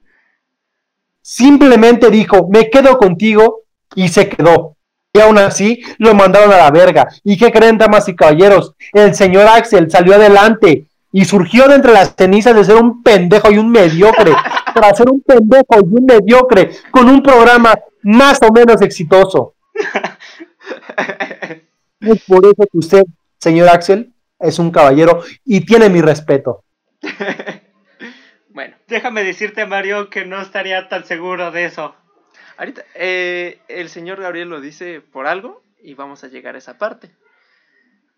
[1.23, 3.63] Simplemente dijo, me quedo contigo
[3.95, 4.77] y se quedó.
[5.15, 7.09] Y aún así lo mandaron a la verga.
[7.25, 8.75] ¿Y qué creen, damas y caballeros?
[8.93, 13.51] El señor Axel salió adelante y surgió de entre las cenizas de ser un pendejo
[13.51, 14.33] y un mediocre,
[14.75, 19.55] para ser un pendejo y un mediocre, con un programa más o menos exitoso.
[22.01, 23.03] Es por eso que usted,
[23.39, 26.63] señor Axel, es un caballero y tiene mi respeto.
[28.51, 31.95] bueno, déjame decirte, Mario, que no estaría tan seguro de eso.
[32.59, 36.79] Ahorita, eh, el señor Gabriel lo dice por algo y vamos a llegar a esa
[36.79, 37.11] parte.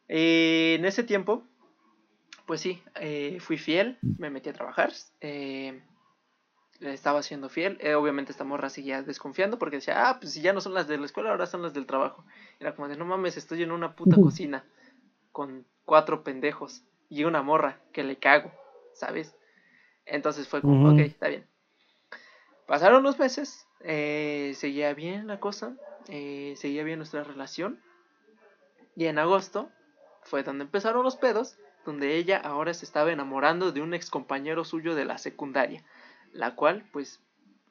[0.08, 1.44] Eh, en ese tiempo,
[2.46, 4.92] pues sí, eh, fui fiel, me metí a trabajar
[6.80, 7.78] le estaba siendo fiel.
[7.80, 10.88] Eh, obviamente esta morra seguía desconfiando porque decía, ah, pues si ya no son las
[10.88, 12.24] de la escuela, ahora son las del trabajo.
[12.60, 14.64] Era como de, no mames, estoy en una puta cocina
[15.32, 18.52] con cuatro pendejos y una morra que le cago,
[18.92, 19.34] ¿sabes?
[20.04, 21.46] Entonces fue como, ok, está bien.
[22.66, 25.76] Pasaron los meses, eh, seguía bien la cosa,
[26.08, 27.80] eh, seguía bien nuestra relación.
[28.94, 29.70] Y en agosto
[30.22, 34.64] fue donde empezaron los pedos, donde ella ahora se estaba enamorando de un ex compañero
[34.64, 35.84] suyo de la secundaria,
[36.32, 37.20] la cual pues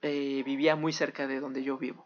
[0.02, 2.06] eh, vivía muy cerca de donde yo vivo.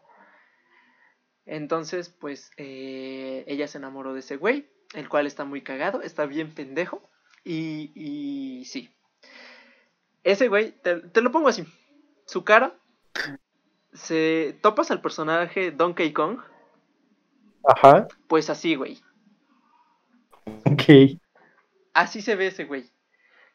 [1.46, 6.26] Entonces pues eh, ella se enamoró de ese güey, el cual está muy cagado, está
[6.26, 7.08] bien pendejo.
[7.44, 8.90] Y, y sí.
[10.22, 11.64] Ese güey, te, te lo pongo así.
[12.26, 12.76] Su cara,
[13.92, 16.38] se topas al personaje Donkey Kong,
[17.64, 18.06] Ajá.
[18.28, 19.00] pues así, güey.
[20.64, 21.18] Ok.
[21.92, 22.90] Así se ve ese güey.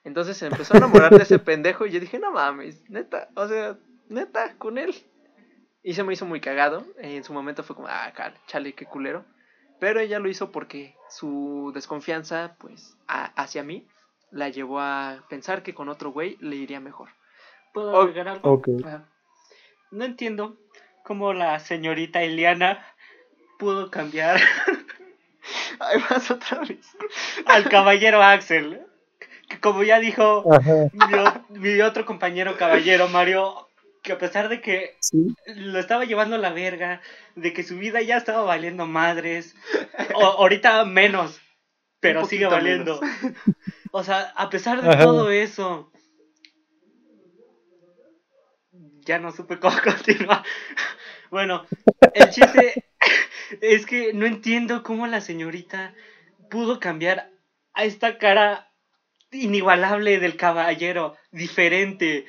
[0.07, 3.45] Entonces se empezó a enamorar de ese pendejo y yo dije, no mames, neta, o
[3.47, 3.77] sea,
[4.07, 4.95] neta, con él.
[5.83, 6.85] Y se me hizo muy cagado.
[6.97, 8.13] En su momento fue como, ah,
[8.47, 9.25] chale, qué culero.
[9.81, 13.85] Pero ella lo hizo porque su desconfianza, pues, a- hacia mí,
[14.31, 17.09] la llevó a pensar que con otro güey le iría mejor.
[17.73, 17.91] ¿Puedo.
[19.91, 20.57] No entiendo
[21.03, 22.81] cómo la señorita Eliana
[23.59, 24.39] pudo cambiar
[25.79, 26.87] Ahí vas otra vez.
[27.45, 28.86] al caballero Axel.
[29.47, 30.43] Que como ya dijo
[31.49, 33.67] mi, otro compañero caballero Mario,
[34.03, 35.27] que a pesar de que Sí.
[35.55, 37.01] lo estaba llevando a la verga,
[37.35, 39.55] de que su vida ya estaba valiendo madres,
[40.15, 41.39] o, ahorita menos,
[41.99, 42.99] pero sigue valiendo.
[43.91, 45.03] O sea, a pesar de Ajá.
[45.03, 45.91] todo eso,
[49.05, 50.43] ya no supe cómo continuar.
[51.31, 51.65] Bueno,
[52.13, 52.85] el chiste
[53.61, 55.93] es que no entiendo cómo la señorita
[56.49, 57.31] pudo cambiar
[57.73, 58.66] a esta cara
[59.31, 62.25] inigualable del caballero, diferente,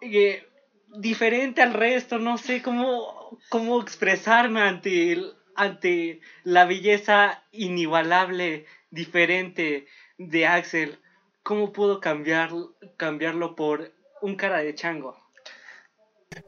[0.00, 0.44] eh,
[0.88, 9.86] diferente al resto, no sé cómo, cómo expresarme ante, el- ante la belleza inigualable, diferente
[10.18, 10.98] de Axel.
[11.42, 12.50] ¿Cómo pudo cambiar,
[12.96, 15.16] cambiarlo por un cara de chango?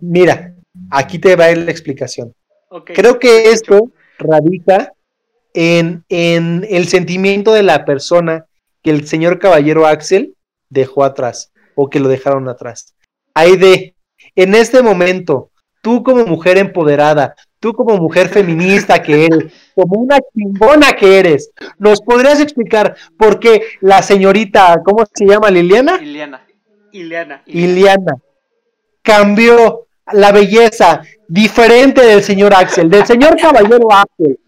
[0.01, 0.55] Mira,
[0.91, 2.35] aquí te va la explicación.
[2.71, 4.93] Ok, Creo que esto radica
[5.55, 8.47] en, en el sentimiento de la persona
[8.85, 10.37] que el señor caballero Axel
[10.69, 12.95] dejó atrás o que lo dejaron atrás.
[13.33, 13.97] Hay de,
[14.37, 20.19] en este momento, tú como mujer empoderada, tú como mujer feminista que eres, como una
[20.21, 25.97] chingona que eres, ¿nos podrías explicar por qué la señorita, ¿cómo se llama Liliana?
[25.99, 26.47] Liliana.
[26.93, 27.43] Ileana.
[27.47, 28.17] Iliana
[29.03, 34.39] cambió la belleza diferente del señor Axel, del señor caballero Axel,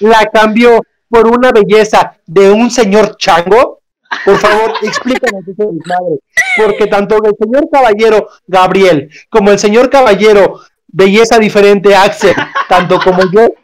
[0.00, 0.80] la cambió
[1.14, 3.80] por una belleza de un señor chango.
[4.24, 6.18] Por favor, explícanos eso, madre.
[6.56, 12.34] Porque tanto el señor caballero Gabriel como el señor caballero belleza diferente Axel,
[12.68, 13.54] tanto como yo,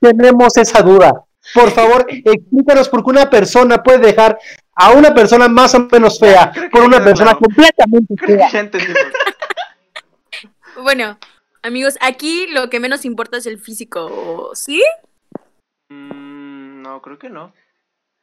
[0.00, 1.12] tenemos esa duda.
[1.54, 4.36] Por favor, explícanos por qué una persona puede dejar
[4.74, 8.50] a una persona más o menos fea por una persona completamente fea.
[10.82, 11.18] Bueno,
[11.62, 14.82] amigos, aquí lo que menos importa es el físico, ¿sí?
[16.90, 17.52] No, creo que no.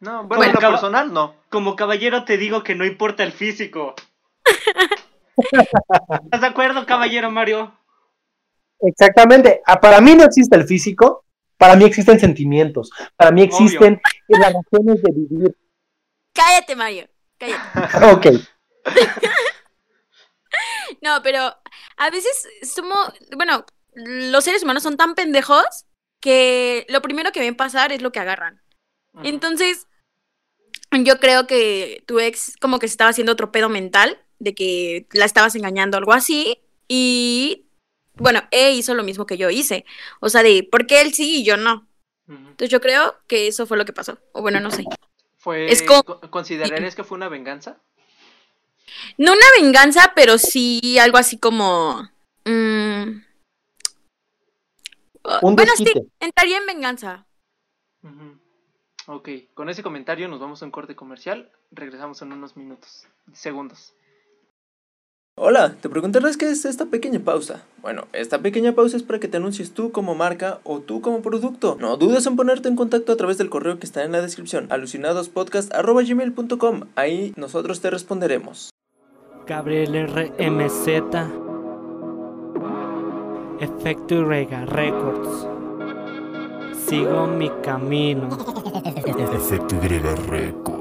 [0.01, 1.35] No, bueno, Bueno, en lo personal no.
[1.47, 3.95] Como caballero te digo que no importa el físico.
[5.37, 7.73] ¿Estás de acuerdo, caballero Mario?
[8.81, 9.61] Exactamente.
[9.65, 11.23] Ah, Para mí no existe el físico,
[11.55, 15.57] para mí existen sentimientos, para mí existen las razones de vivir.
[16.33, 17.07] Cállate, Mario.
[17.37, 18.03] Cállate.
[18.11, 18.25] Ok,
[21.01, 21.55] No, pero
[21.95, 25.86] a veces somos, bueno, los seres humanos son tan pendejos
[26.19, 28.61] que lo primero que ven pasar es lo que agarran.
[29.23, 29.87] Entonces,
[30.91, 35.07] yo creo que tu ex como que se estaba haciendo otro pedo mental, de que
[35.11, 37.65] la estabas engañando o algo así, y
[38.15, 39.85] bueno, él hizo lo mismo que yo hice.
[40.19, 41.87] O sea, de, ¿por qué él sí y yo no?
[42.27, 44.19] Entonces yo creo que eso fue lo que pasó.
[44.33, 44.83] O bueno, no sé.
[45.37, 47.77] Fue, Es como- ¿Considerarías que fue una venganza?
[49.17, 52.09] No una venganza, pero sí algo así como...
[52.45, 52.86] mm,
[55.41, 55.85] un bueno, sí,
[56.19, 57.25] entraría en venganza.
[58.03, 58.39] Ujú.
[59.07, 61.51] Ok, con ese comentario nos vamos a un corte comercial.
[61.71, 63.93] Regresamos en unos minutos, segundos.
[65.39, 67.63] Hola, te preguntarás qué es esta pequeña pausa.
[67.83, 71.21] Bueno, esta pequeña pausa es para que te anuncies tú como marca o tú como
[71.21, 71.77] producto.
[71.79, 74.65] No dudes en ponerte en contacto a través del correo que está en la descripción,
[74.71, 76.85] alucinadospodcast.gmail.com.
[76.95, 78.71] Ahí nosotros te responderemos.
[79.45, 81.46] Gabriel RMZ
[83.59, 85.47] Efecto Rega Records
[86.85, 88.27] Sigo mi camino
[89.33, 89.99] Efecto Y
[90.29, 90.76] Record.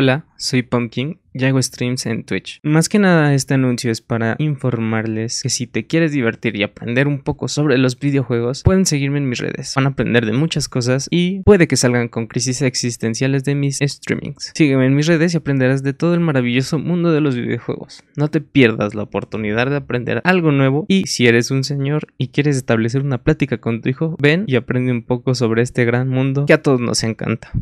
[0.00, 2.58] Hola, soy Pumpkin y hago streams en Twitch.
[2.62, 7.06] Más que nada este anuncio es para informarles que si te quieres divertir y aprender
[7.06, 9.74] un poco sobre los videojuegos, pueden seguirme en mis redes.
[9.76, 13.80] Van a aprender de muchas cosas y puede que salgan con crisis existenciales de mis
[13.80, 14.52] streamings.
[14.54, 18.02] Sígueme en mis redes y aprenderás de todo el maravilloso mundo de los videojuegos.
[18.16, 22.28] No te pierdas la oportunidad de aprender algo nuevo y si eres un señor y
[22.28, 26.08] quieres establecer una plática con tu hijo, ven y aprende un poco sobre este gran
[26.08, 27.52] mundo que a todos nos encanta.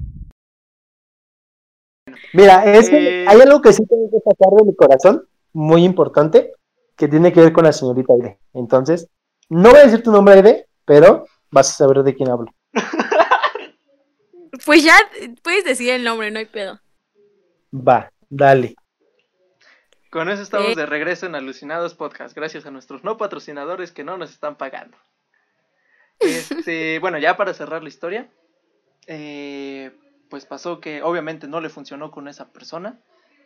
[2.33, 3.27] Mira, es que Eh.
[3.29, 6.53] hay algo que sí tengo que sacar de mi corazón, muy importante,
[6.97, 8.39] que tiene que ver con la señorita Aide.
[8.55, 9.09] Entonces,
[9.49, 12.53] no voy a decir tu nombre, Aide, pero vas a saber de quién hablo.
[14.65, 14.95] Pues ya
[15.43, 16.81] puedes decir el nombre, no hay pedo.
[17.73, 18.75] Va, dale.
[20.11, 20.75] Con eso estamos Eh.
[20.75, 24.97] de regreso en Alucinados Podcast, gracias a nuestros no patrocinadores que no nos están pagando.
[26.19, 28.29] Este, bueno, ya para cerrar la historia,
[29.07, 29.93] eh,
[30.29, 33.01] pues pasó que obviamente no le funcionó con esa persona.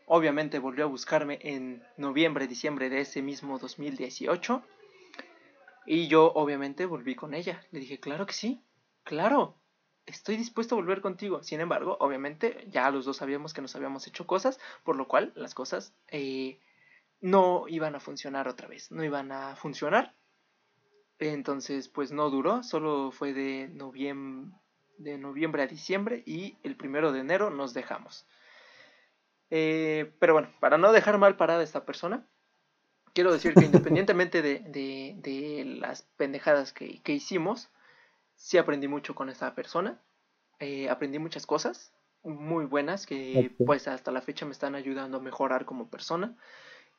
[0.06, 4.62] Obviamente volvió a buscarme en noviembre, diciembre de ese mismo 2018.
[5.86, 7.64] Y yo obviamente volví con ella.
[7.70, 8.62] Le dije, claro que sí,
[9.04, 9.56] claro,
[10.06, 11.42] estoy dispuesto a volver contigo.
[11.42, 15.32] Sin embargo, obviamente ya los dos sabíamos que nos habíamos hecho cosas, por lo cual
[15.34, 16.60] las cosas eh,
[17.20, 20.14] no iban a funcionar otra vez, no iban a funcionar.
[21.18, 24.56] Entonces, pues no duró, solo fue de noviembre,
[24.98, 28.26] de noviembre a diciembre y el primero de enero nos dejamos.
[29.50, 32.26] Eh, pero bueno, para no dejar mal parada a esta persona,
[33.14, 37.70] quiero decir que independientemente de, de- de las pendejadas que, que hicimos,
[38.36, 40.00] sí aprendí mucho con esta persona.
[40.60, 41.92] Eh, aprendí muchas cosas
[42.24, 46.36] muy buenas que pues hasta la fecha me están ayudando a mejorar como persona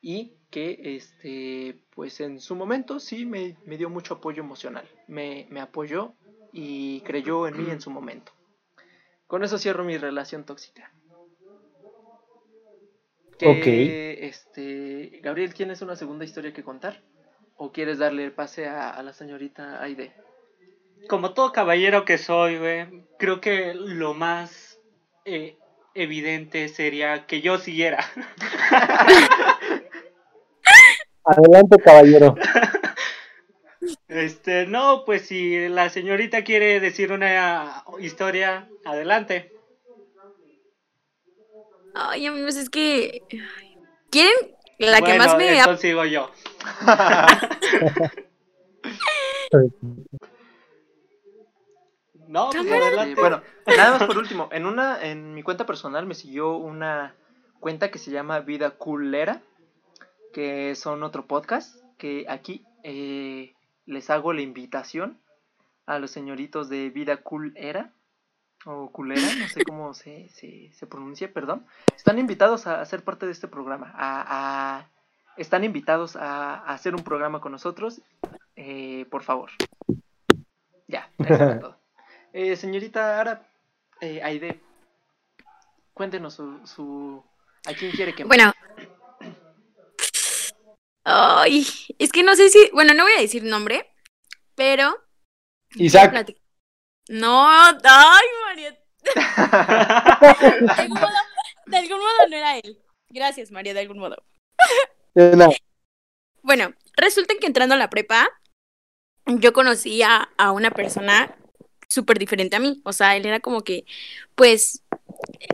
[0.00, 5.46] y que este pues en su momento sí me, me dio mucho apoyo emocional me,
[5.50, 6.14] me apoyó
[6.56, 8.30] y creyó en mí en su momento
[9.26, 10.92] con eso cierro mi relación tóxica
[13.38, 13.66] Que, Ok.
[14.30, 17.02] este Gabriel tienes una segunda historia que contar
[17.56, 20.12] o quieres darle el pase a, a la señorita Aide
[21.08, 24.78] Como todo caballero que soy, güey, creo que lo más
[25.24, 25.58] eh,
[25.94, 28.04] evidente sería que yo siguiera.
[31.24, 32.36] Adelante, caballero.
[34.08, 39.52] Este, no, pues si la señorita quiere decir una historia, adelante.
[41.94, 43.22] Ay, amigos, es que.
[44.10, 44.32] ¿Quieren
[44.78, 45.58] la que Bueno, más me.
[45.58, 46.30] entonces sigo yo.
[52.26, 53.20] No, pues adelante.
[53.20, 57.14] Bueno, nada más por último, en una, en mi cuenta personal me siguió una
[57.60, 59.40] cuenta que se llama Vida Culera,
[60.32, 63.53] que son otro podcast, que aquí eh,
[63.86, 65.18] les hago la invitación
[65.86, 67.90] a los señoritos de Vida Culera,
[68.66, 71.66] o Culera, no sé cómo se, se, se pronuncia, perdón.
[71.94, 74.88] Están invitados a, a ser parte de este programa, a, a-
[75.36, 78.00] están invitados a, a hacer un programa con nosotros,
[78.56, 79.50] eh, por favor.
[80.88, 81.76] Ya, eso fue todo.
[82.32, 83.46] Eh, señorita Ara,
[84.00, 84.60] eh, Aide,
[85.92, 87.22] cuéntenos su, su...
[87.66, 88.52] ¿A quién quiere que Bueno.
[91.04, 91.66] Ay,
[91.98, 92.70] es que no sé si.
[92.72, 93.94] Bueno, no voy a decir nombre,
[94.54, 94.98] pero.
[95.76, 96.34] Isaac.
[97.08, 98.78] No, ay, María.
[99.04, 101.12] De algún, modo,
[101.66, 102.78] de algún modo no era él.
[103.10, 104.16] Gracias, María, de algún modo.
[105.14, 105.50] Nada.
[106.42, 108.28] Bueno, resulta que entrando a la prepa,
[109.26, 111.36] yo conocí a, a una persona
[111.88, 112.80] súper diferente a mí.
[112.84, 113.84] O sea, él era como que,
[114.34, 114.82] pues,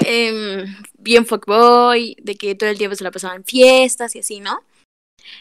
[0.05, 4.41] em, bien fuckboy, de que todo el tiempo se la pasaba en fiestas y así,
[4.41, 4.61] ¿no?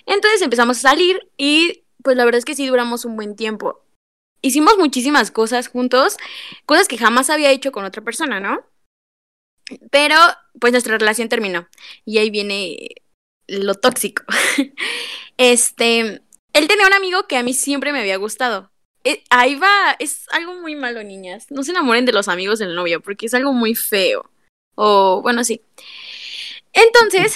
[0.05, 3.83] Entonces empezamos a salir y, pues, la verdad es que sí duramos un buen tiempo.
[4.41, 6.17] Hicimos muchísimas cosas juntos,
[6.65, 8.63] cosas que jamás había hecho con otra persona, ¿no?
[9.91, 10.15] Pero,
[10.59, 11.67] pues, nuestra relación terminó.
[12.05, 12.77] Y ahí viene
[13.47, 14.23] lo tóxico.
[15.41, 16.21] Este,
[16.51, 18.71] él tenía un amigo que a mí siempre me había gustado.
[19.05, 21.47] Eh, ahí va, es algo muy malo, niñas.
[21.49, 24.29] No se enamoren de los amigos del novio, porque es algo muy feo.
[24.75, 25.61] O, bueno, sí.
[26.73, 27.35] Entonces,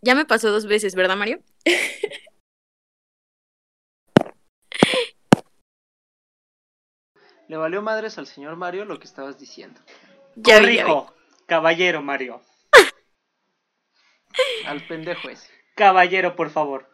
[0.00, 1.42] ya me pasó dos veces, ¿verdad, Mario?
[7.48, 9.80] Le valió madres al señor Mario lo que estabas diciendo.
[10.36, 10.90] Ya vi, ya vi.
[10.90, 11.14] Corrijo,
[11.46, 12.42] caballero Mario.
[14.66, 15.48] Al pendejo ese.
[15.74, 16.88] Caballero, por favor.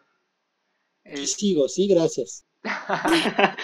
[1.03, 2.45] Eh, Sigo, sí, gracias.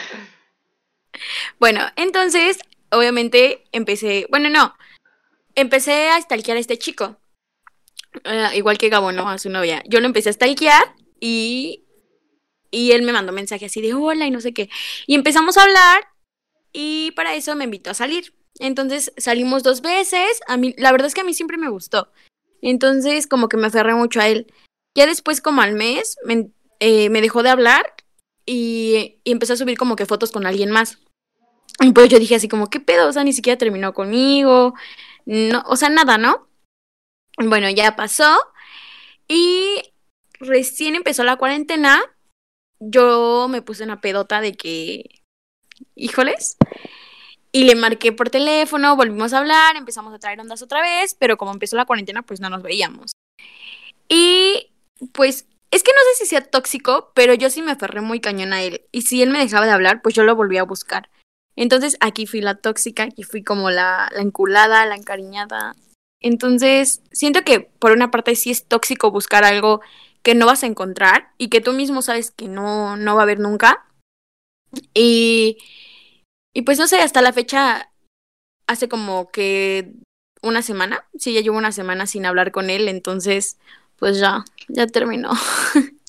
[1.60, 2.58] Bueno, entonces,
[2.90, 4.76] obviamente, empecé, bueno, no,
[5.54, 7.18] empecé a stalkear a este chico.
[8.24, 9.30] Eh, igual que Gabo, ¿no?
[9.30, 9.84] A su novia.
[9.88, 11.86] Yo lo empecé a stalkear y,
[12.72, 14.70] y él me mandó mensaje así de hola y no sé qué.
[15.08, 16.08] Y empezamos a hablar
[16.74, 18.34] y para eso me invitó a salir.
[18.60, 20.42] Entonces salimos dos veces.
[20.48, 22.12] A mí, la verdad es que a mí siempre me gustó.
[22.62, 24.52] Entonces, como que me aferré mucho a él.
[24.96, 26.50] Ya después, como al mes, me,
[26.80, 27.94] eh, me dejó de hablar
[28.46, 31.00] y, y empezó a subir como que fotos con alguien más.
[31.80, 33.08] Y pues yo dije así como, ¿qué pedo?
[33.08, 34.74] O sea, ni siquiera terminó conmigo.
[35.26, 36.48] No, o sea, nada, ¿no?
[37.38, 38.38] Bueno, ya pasó.
[39.28, 39.91] Y
[40.42, 42.02] recién empezó la cuarentena.
[42.80, 45.22] Yo me puse una pedota de que,
[45.96, 46.58] híjoles.
[47.54, 51.38] Y le marqué por teléfono, volvimos a hablar, empezamos a traer ondas otra vez, pero
[51.38, 53.12] como empezó la cuarentena, pues no nos veíamos.
[54.08, 54.72] Y
[55.14, 58.54] pues es que no sé si sea tóxico, pero yo sí me aferré muy cañón
[58.54, 58.82] a él.
[58.92, 61.10] Y si él me dejaba de hablar, pues yo lo volví a buscar.
[61.56, 65.76] Entonces aquí fui la tóxica, aquí fui como la, la enculada, la encariñada.
[66.22, 69.82] Entonces siento que por una parte sí es tóxico buscar algo
[70.24, 73.24] que no vas a encontrar y que tú mismo sabes que no, no va a
[73.24, 73.86] haber nunca.
[74.94, 75.58] Y,
[76.54, 77.92] y pues no sé, hasta la fecha,
[78.68, 79.92] hace como que
[80.42, 83.58] una semana, sí, ya llevo una semana sin hablar con él, entonces
[83.98, 85.32] pues ya, ya terminó.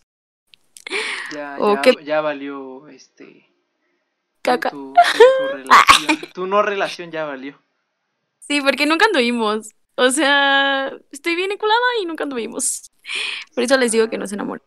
[1.32, 3.48] Ya, ¿O ya, valió este.
[4.42, 4.70] Caca.
[4.70, 6.18] Tu, tu- tu relación.
[6.34, 7.58] tu no relación ya valió.
[8.40, 9.70] Sí, porque nunca anduvimos.
[9.94, 12.90] O sea, estoy bien enculada y nunca anduvimos.
[13.54, 14.64] Por eso les digo que no se enamoren.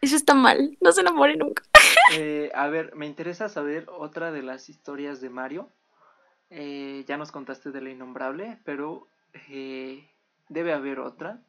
[0.00, 1.62] Eso está mal, no se enamoren nunca.
[2.12, 5.72] Eh, a ver, me interesa saber otra de las historias de Mario.
[6.50, 9.08] Eh, ya nos contaste de la innombrable, pero
[9.48, 10.08] eh,
[10.48, 11.42] debe haber otra.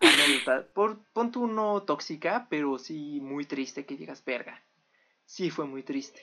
[0.00, 0.66] Anécdota.
[0.74, 4.60] Por, pon tú no tóxica, pero sí muy triste que digas verga.
[5.24, 6.20] Sí fue muy triste.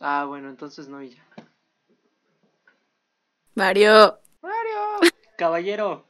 [0.00, 1.24] Ah, bueno, entonces no y ya.
[3.54, 4.18] Mario.
[4.40, 5.12] Mario.
[5.38, 6.06] Caballero,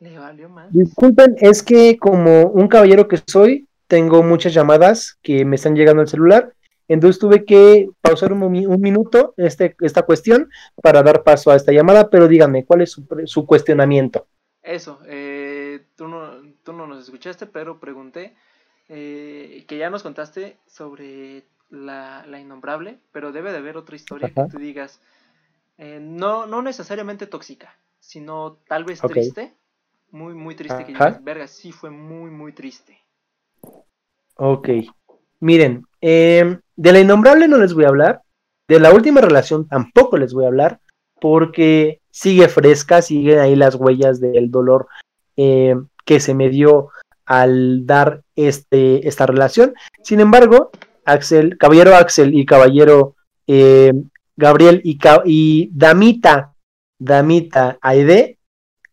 [0.00, 0.72] Le valió más.
[0.72, 6.02] Disculpen, es que como un caballero que soy, tengo muchas llamadas que me están llegando
[6.02, 6.54] al celular.
[6.88, 10.50] Entonces tuve que pausar un, minuto este, esta cuestión
[10.82, 14.26] para dar paso a esta llamada, pero díganme, ¿cuál es su, su cuestionamiento?
[14.62, 16.32] Eso, eh, tú, no,
[16.64, 18.34] tú no nos escuchaste, pero pregunté
[18.88, 24.28] eh, que ya nos contaste sobre la, la innombrable, pero debe de haber otra historia
[24.28, 24.46] Ajá.
[24.46, 25.00] que tú digas,
[25.78, 29.54] eh, no, no necesariamente tóxica, sino tal vez triste,
[30.10, 32.98] muy, muy triste, que digas, verga, sí fue muy, muy triste.
[34.36, 34.68] Ok,
[35.40, 38.22] miren, eh, de la innombrable no les voy a hablar,
[38.68, 40.80] de la última relación tampoco les voy a hablar,
[41.20, 44.88] porque sigue fresca, siguen ahí las huellas del dolor
[45.36, 46.88] eh, que se me dio
[47.26, 49.74] al dar este, esta relación.
[50.02, 50.70] Sin embargo,
[51.04, 53.14] Axel, caballero Axel y caballero
[53.46, 53.92] eh,
[54.36, 56.54] Gabriel y, y Damita,
[56.98, 58.38] Damita Aide,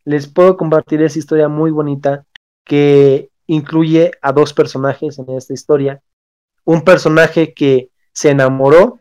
[0.08, 2.24] les puedo compartir esa historia muy bonita
[2.64, 6.02] que incluye a dos personajes en esta historia.
[6.64, 9.00] Un personaje que se enamoró,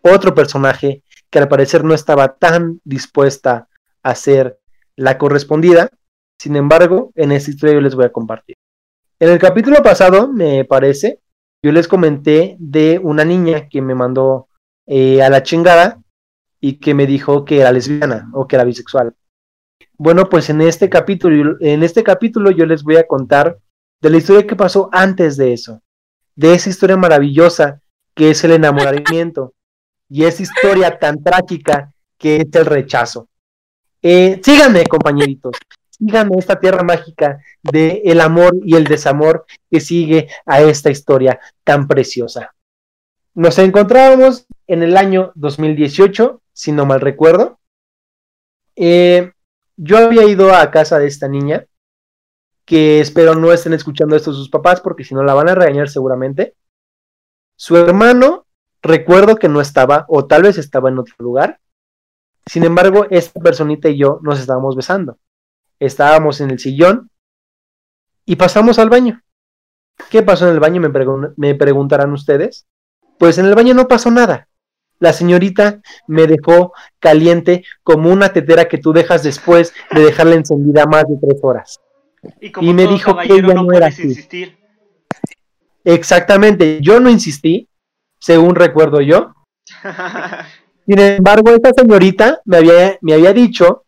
[0.00, 3.68] otro personaje que al parecer no estaba tan dispuesta
[4.02, 4.58] a ser
[4.96, 5.90] la correspondida.
[6.38, 8.56] Sin embargo, en esta historia yo les voy a compartir.
[9.20, 11.20] En el capítulo pasado, me parece,
[11.62, 14.48] yo les comenté de una niña que me mandó
[14.86, 16.00] eh, a la chingada
[16.62, 19.14] y que me dijo que era lesbiana o que era bisexual.
[19.98, 23.58] Bueno, pues en este capítulo, en este capítulo yo les voy a contar
[24.00, 25.80] de la historia que pasó antes de eso,
[26.34, 27.80] de esa historia maravillosa
[28.14, 29.54] que es el enamoramiento
[30.08, 33.28] y esa historia tan trágica que es el rechazo.
[34.02, 35.56] Eh, síganme, compañeritos,
[35.90, 41.40] síganme esta tierra mágica de el amor y el desamor que sigue a esta historia
[41.64, 42.54] tan preciosa.
[43.34, 47.58] Nos encontrábamos en el año 2018, si no mal recuerdo.
[48.76, 49.32] Eh,
[49.76, 51.66] yo había ido a casa de esta niña,
[52.64, 55.88] que espero no estén escuchando esto sus papás, porque si no la van a regañar
[55.88, 56.56] seguramente.
[57.54, 58.46] Su hermano,
[58.82, 61.60] recuerdo que no estaba, o tal vez estaba en otro lugar.
[62.44, 65.18] Sin embargo, esta personita y yo nos estábamos besando.
[65.78, 67.10] Estábamos en el sillón
[68.24, 69.22] y pasamos al baño.
[70.10, 70.80] ¿Qué pasó en el baño?
[70.80, 70.90] Me,
[71.36, 72.66] me preguntarán ustedes.
[73.18, 74.48] Pues en el baño no pasó nada.
[74.98, 80.86] La señorita me dejó caliente como una tetera que tú dejas después de dejarla encendida
[80.86, 81.80] más de tres horas.
[82.40, 84.56] y como Y me todo dijo que ella no no era así.
[85.84, 87.68] Exactamente, yo no insistí,
[88.18, 89.34] según recuerdo yo.
[90.86, 93.84] Sin embargo, esta señorita me había, me había dicho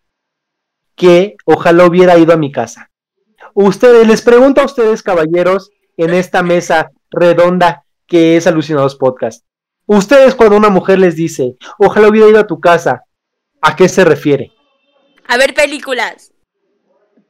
[0.95, 2.91] que ojalá hubiera ido a mi casa.
[3.55, 9.45] Ustedes, les pregunto a ustedes, caballeros, en esta mesa redonda que es Alucinados Podcast.
[9.89, 13.05] Ustedes, cuando una mujer les dice, ojalá hubiera ido a tu casa,
[13.63, 14.53] ¿a qué se refiere?
[15.27, 16.33] A ver películas.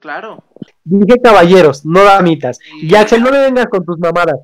[0.01, 0.45] Claro.
[0.85, 2.59] Dije caballeros, no damitas.
[2.83, 4.41] Y Axel, no me vengas con tus mamadas.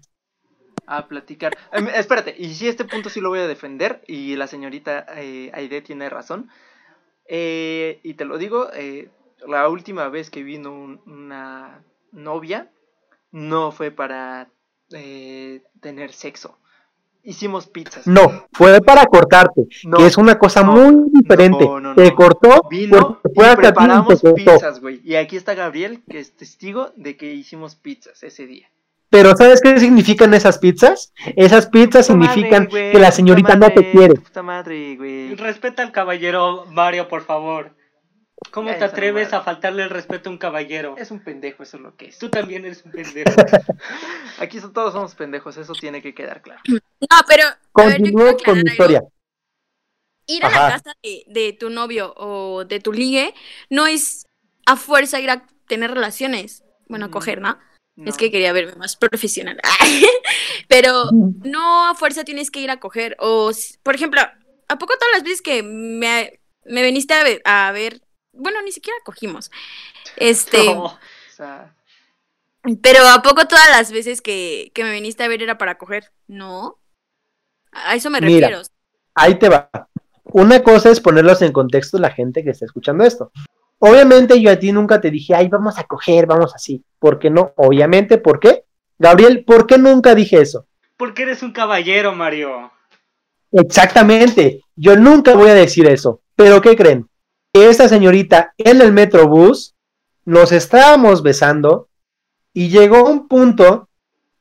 [0.86, 1.56] a platicar.
[1.72, 5.50] Em, espérate, y si este punto sí lo voy a defender, y la señorita eh,
[5.54, 6.50] Aide tiene razón.
[7.26, 9.08] Eh, y te lo digo, eh,
[9.46, 12.70] la última vez que vino un- una novia
[13.32, 14.50] no fue para
[14.92, 16.58] eh, tener sexo.
[17.26, 18.06] Hicimos pizzas.
[18.06, 21.64] No, fue para cortarte, No, que es una cosa no, muy diferente.
[21.64, 24.34] no, no, Te cortó Vino porque y te preparamos cortó.
[24.34, 25.00] pizzas, güey.
[25.02, 28.68] Y aquí está Gabriel, que es testigo de que hicimos pizzas ese día.
[29.08, 31.12] Pero ¿sabes qué significan esas pizzas?
[31.36, 34.14] Esas pizzas Puta madre, significan que la señorita no te quiere.
[34.14, 35.34] Puta madre, güey.
[35.36, 37.70] Respeta al caballero Mario, por favor.
[38.50, 40.96] ¿Cómo te atreves a faltarle el respeto a un caballero?
[40.96, 42.18] Es un pendejo, eso es lo que es.
[42.18, 43.30] Tú también eres un pendejo.
[44.38, 46.60] Aquí todos somos pendejos, eso tiene que quedar claro.
[46.66, 46.78] No,
[47.26, 47.44] pero.
[47.72, 48.72] Continúo con mi algo.
[48.72, 49.04] historia.
[50.26, 50.62] Ir a Ajá.
[50.68, 53.34] la casa de, de tu novio o de tu ligue
[53.70, 54.24] no es
[54.66, 56.64] a fuerza ir a tener relaciones.
[56.88, 57.58] Bueno, a Mm, coger, ¿no?
[57.96, 58.10] No.
[58.10, 59.60] Es que quería verme más profesional.
[60.68, 63.16] Pero no a fuerza tienes que ir a coger.
[63.20, 63.50] O,
[63.82, 64.20] por ejemplo,
[64.68, 68.00] ¿a poco todas las veces que me, me viniste a ver, a ver?
[68.34, 69.50] Bueno, ni siquiera cogimos.
[70.16, 70.64] Este.
[70.64, 70.84] No.
[70.84, 70.98] O
[71.34, 71.74] sea,
[72.82, 76.12] Pero ¿a poco todas las veces que, que me viniste a ver era para coger?
[76.28, 76.78] No.
[77.72, 78.48] A eso me Mira.
[78.48, 78.62] refiero.
[79.14, 79.68] Ahí te va.
[80.24, 83.32] Una cosa es ponerlos en contexto la gente que está escuchando esto.
[83.78, 86.84] Obviamente yo a ti nunca te dije, ay, vamos a coger, vamos así.
[86.98, 87.52] ¿Por qué no?
[87.56, 88.64] Obviamente, ¿por qué?
[88.98, 90.66] Gabriel, ¿por qué nunca dije eso?
[90.96, 92.70] Porque eres un caballero, Mario.
[93.52, 96.22] Exactamente, yo nunca voy a decir eso.
[96.34, 97.08] Pero ¿qué creen?
[97.54, 99.76] Esta señorita en el metrobús
[100.24, 101.88] nos estábamos besando
[102.52, 103.88] y llegó un punto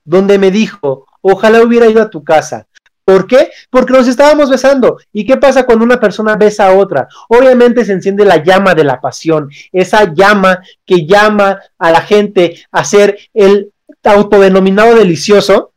[0.04, 2.66] donde me dijo, ojalá hubiera ido a tu casa.
[3.06, 3.52] ¿Por qué?
[3.70, 4.98] Porque nos estábamos besando.
[5.12, 7.08] ¿Y qué pasa cuando una persona besa a otra?
[7.30, 12.66] Obviamente se enciende la llama de la pasión, esa llama que llama a la gente
[12.72, 13.72] a ser el
[14.04, 15.74] autodenominado delicioso,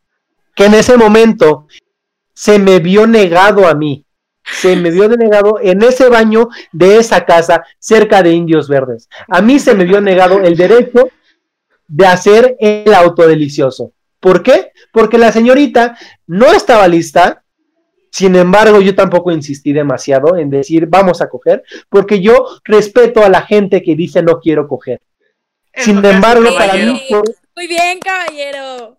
[0.55, 1.67] que en ese momento
[2.33, 4.06] se me vio negado a mí.
[4.53, 9.09] Se me vio denegado en ese baño de esa casa cerca de Indios Verdes.
[9.29, 11.11] A mí se me vio negado el derecho
[11.89, 13.93] de hacer el autodelicioso.
[14.21, 14.73] ¿Por qué?
[14.93, 17.43] Porque la señorita no estaba lista.
[18.11, 23.29] Sin embargo, yo tampoco insistí demasiado en decir vamos a coger, porque yo respeto a
[23.29, 25.03] la gente que dice no quiero coger.
[25.73, 27.23] Es Sin embargo, para mí fue,
[27.55, 28.97] Muy bien, caballero.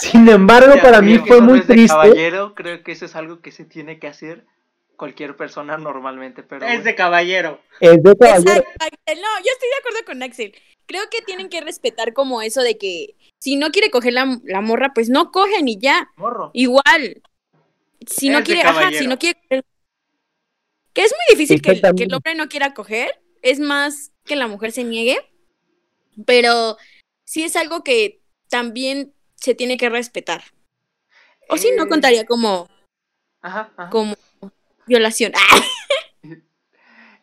[0.00, 1.88] sin embargo, ya, para mí fue muy triste.
[1.88, 4.46] Caballero, creo que eso es algo que se tiene que hacer
[4.96, 7.60] cualquier persona normalmente, pero Es de caballero.
[7.80, 8.50] Es de caballero.
[8.50, 8.96] Exacto.
[9.08, 10.54] No, yo estoy de acuerdo con Axel.
[10.86, 14.60] Creo que tienen que respetar como eso de que si no quiere coger la, la
[14.60, 16.10] morra, pues no cogen y ya.
[16.16, 16.50] morro.
[16.52, 17.22] Igual.
[18.06, 19.64] Si no Es quiere, ajá, si no quiere coger-
[20.92, 22.14] Que es muy difícil que, el- que el Exactamente.
[22.16, 23.18] hombre no quiera coger.
[23.40, 25.18] Es más que la mujer se niegue.
[26.26, 26.76] Pero
[27.24, 30.42] sí es algo que también se tiene que respetar.
[31.48, 32.68] O si no Eh, contaría como,
[33.42, 33.90] Ajá, ajá.
[33.90, 34.14] como
[34.86, 35.32] violación.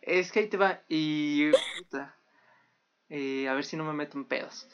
[0.01, 0.81] Es que ahí te va.
[0.89, 1.51] Y.
[1.77, 2.15] puta,
[3.09, 4.67] eh, a ver si no me meto en pedos.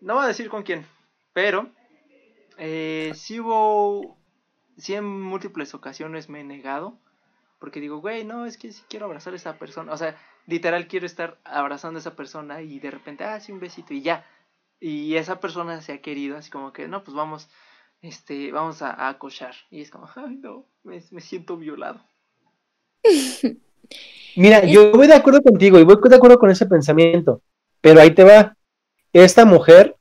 [0.00, 0.86] No voy a decir con quién.
[1.32, 1.70] Pero.
[2.58, 4.18] Eh, sí hubo.
[4.78, 6.98] Sí, en múltiples ocasiones me he negado.
[7.58, 9.92] Porque digo, güey, no, es que sí quiero abrazar a esa persona.
[9.92, 13.60] O sea, literal quiero estar abrazando a esa persona y de repente, ah, sí, un
[13.60, 14.26] besito y ya.
[14.78, 17.48] Y esa persona se ha querido, así como que, no, pues vamos,
[18.02, 19.54] este, vamos a, a acochar.
[19.70, 22.00] Y es como, ay, no, me, me siento violado.
[24.36, 27.40] Mira, yo voy de acuerdo contigo y voy de acuerdo con ese pensamiento,
[27.80, 28.56] pero ahí te va.
[29.12, 29.96] Esta mujer,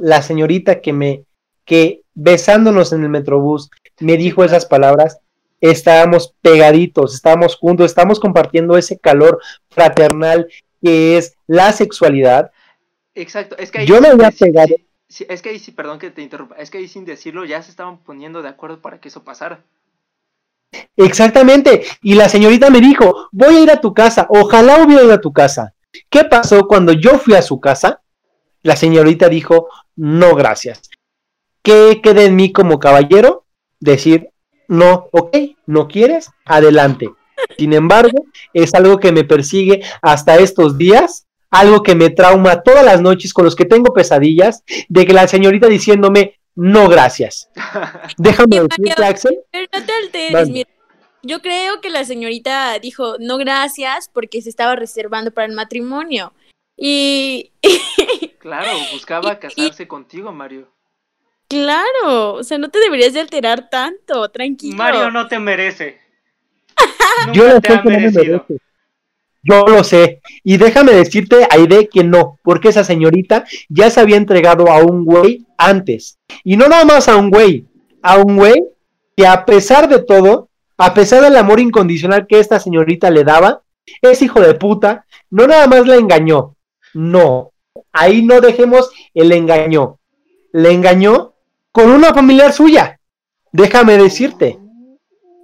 [0.00, 1.24] la señorita que me,
[1.64, 3.70] que besándonos en el metrobús,
[4.00, 5.20] me dijo esas palabras,
[5.60, 10.48] estábamos pegaditos, estábamos juntos, estamos compartiendo ese calor fraternal
[10.82, 12.50] que es la sexualidad.
[13.14, 14.68] Exacto, es que ahí Yo me pegado.
[14.68, 14.86] sí-
[15.28, 17.70] es que ahí sí, perdón que te interrumpa, es que ahí sin decirlo ya se
[17.70, 19.62] estaban poniendo de acuerdo para que eso pasara.
[20.96, 21.84] Exactamente.
[22.02, 25.20] Y la señorita me dijo, voy a ir a tu casa, ojalá hubiera ido a
[25.20, 25.74] tu casa.
[26.08, 28.00] ¿Qué pasó cuando yo fui a su casa?
[28.62, 30.82] La señorita dijo, no, gracias.
[31.62, 33.44] ¿Qué queda en mí como caballero?
[33.80, 34.30] Decir,
[34.68, 35.36] no, ok,
[35.66, 37.10] no quieres, adelante.
[37.58, 42.84] Sin embargo, es algo que me persigue hasta estos días, algo que me trauma todas
[42.84, 47.48] las noches con los que tengo pesadillas, de que la señorita diciéndome, no, gracias.
[48.16, 50.70] Déjame decirte, Axel, Pero no te alteres, mira.
[51.22, 56.32] Yo creo que la señorita dijo no gracias porque se estaba reservando para el matrimonio.
[56.76, 57.52] Y
[58.38, 60.68] Claro, buscaba casarse contigo, Mario.
[61.46, 64.76] claro, o sea, no te deberías de alterar tanto, tranquilo.
[64.78, 66.00] Mario no te merece.
[67.34, 68.46] Yo Nunca te sé ha que no me merecido.
[68.48, 68.69] merece.
[69.42, 70.20] Yo lo sé.
[70.44, 75.04] Y déjame decirte, Aide, que no, porque esa señorita ya se había entregado a un
[75.04, 76.18] güey antes.
[76.44, 77.66] Y no nada más a un güey,
[78.02, 78.62] a un güey
[79.16, 83.62] que a pesar de todo, a pesar del amor incondicional que esta señorita le daba,
[84.02, 86.54] es hijo de puta, no nada más la engañó,
[86.94, 87.52] no,
[87.92, 89.98] ahí no dejemos el engañó,
[90.52, 91.34] le engañó
[91.72, 93.00] con una familiar suya,
[93.52, 94.58] déjame decirte,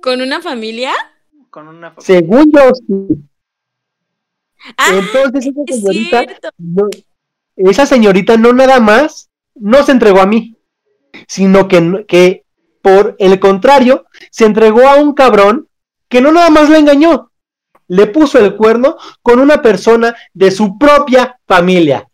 [0.00, 0.92] ¿Con una familia?
[1.50, 3.16] Con una fa- según yo, sí.
[4.76, 6.24] Ah, entonces esa es señorita,
[6.58, 6.88] no-
[7.56, 10.56] esa señorita no nada más no se entregó a mí,
[11.26, 12.44] sino que, que
[12.82, 15.68] por el contrario, se entregó a un cabrón
[16.08, 17.30] que no nada más la engañó,
[17.88, 22.06] le puso el cuerno con una persona de su propia familia.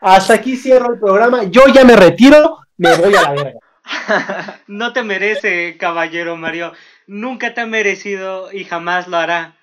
[0.00, 3.58] Hasta aquí cierro el programa, yo ya me retiro, me voy a la verga.
[4.66, 6.72] No te merece, caballero Mario.
[7.06, 9.53] Nunca te ha merecido y jamás lo hará.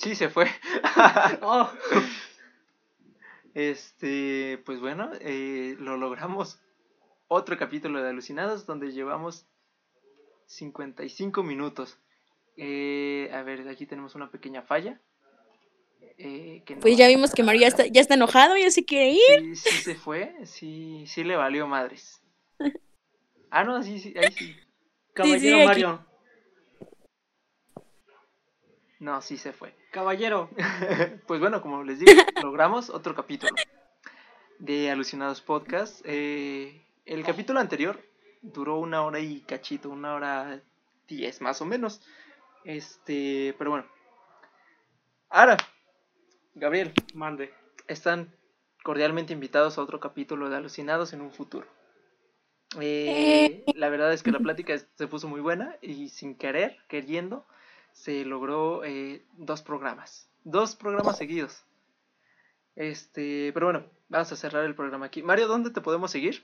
[0.00, 0.46] Sí, se fue.
[1.42, 1.70] Oh,
[3.54, 6.58] Este, pues bueno, eh, lo logramos.
[7.28, 9.46] Otro capítulo de Alucinados donde llevamos
[10.46, 11.98] 55 minutos.
[12.56, 15.00] Eh, a ver, aquí tenemos una pequeña falla.
[16.18, 18.84] Eh, que no- Pues ya vimos que Mario ya está, ya está enojado, ya se
[18.84, 19.56] quiere ir.
[19.56, 22.22] Sí, sí se fue, sí, sí le valió madres.
[23.52, 24.56] Ah, no, sí, sí, ahí sí.
[25.12, 25.66] caballero aquí.
[25.66, 26.06] Mario.
[29.00, 29.74] No, sí se fue.
[29.90, 30.48] Caballero.
[31.26, 32.12] pues bueno, como les digo,
[32.42, 33.52] logramos otro capítulo
[34.58, 36.00] de Alucinados Podcast.
[36.04, 38.00] Eh, el capítulo anterior
[38.40, 40.60] duró una hora y cachito, una hora
[41.08, 42.02] diez más o menos.
[42.64, 43.86] Este, pero bueno.
[45.28, 45.56] Ahora,
[46.54, 47.52] Gabriel, Mande.
[47.88, 48.32] están
[48.84, 51.66] cordialmente invitados a otro capítulo de Alucinados en un futuro.
[52.80, 57.44] Eh, la verdad es que la plática se puso muy buena y sin querer, queriendo,
[58.02, 60.26] se logró eh, dos programas.
[60.42, 61.64] Dos programas seguidos.
[62.74, 65.22] Este, pero bueno, vamos a cerrar el programa aquí.
[65.22, 66.42] Mario, ¿dónde te podemos seguir?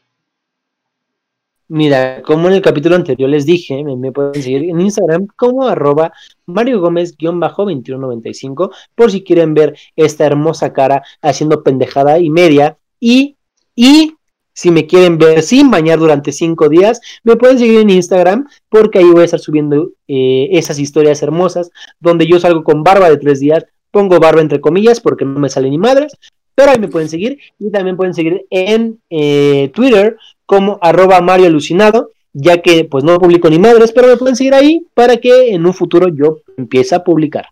[1.69, 6.13] Mira, como en el capítulo anterior les dije, me, pueden seguir en Instagram como arroba
[6.45, 12.79] Mario Gómez-2195 por si quieren ver esta hermosa cara haciendo pendejada y media.
[13.01, 13.37] Y,
[13.75, 14.16] y
[14.57, 18.99] si me quieren ver sin bañar durante cinco días, me pueden seguir en Instagram porque
[18.99, 23.19] ahí voy a estar subiendo eh, esas historias hermosas donde yo salgo con barba de
[23.19, 23.67] tres días.
[23.91, 26.17] Pongo barba entre comillas porque no me sale ni madres,
[26.55, 31.49] pero ahí me pueden seguir y también pueden seguir en eh, Twitter como arroba Mario
[31.49, 35.51] Alucinado, ya que pues no publico ni madres, pero me pueden seguir ahí para que
[35.51, 37.47] en un futuro yo empiece a publicar.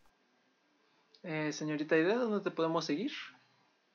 [1.22, 3.12] Eh, señorita Idea, ¿dónde te podemos seguir?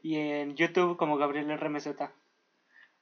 [0.03, 1.87] y en YouTube como Gabriel RMZ.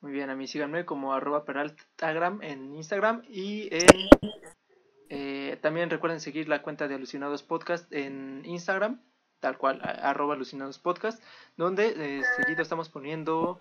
[0.00, 3.88] Muy bien, a mí síganme como arroba peraltagram en Instagram y en...
[5.14, 8.98] eh, también recuerden seguir la cuenta de Alucinados Podcast en Instagram,
[9.40, 10.80] tal cual, arroba Alucinados
[11.58, 13.60] donde eh, seguido estamos poniendo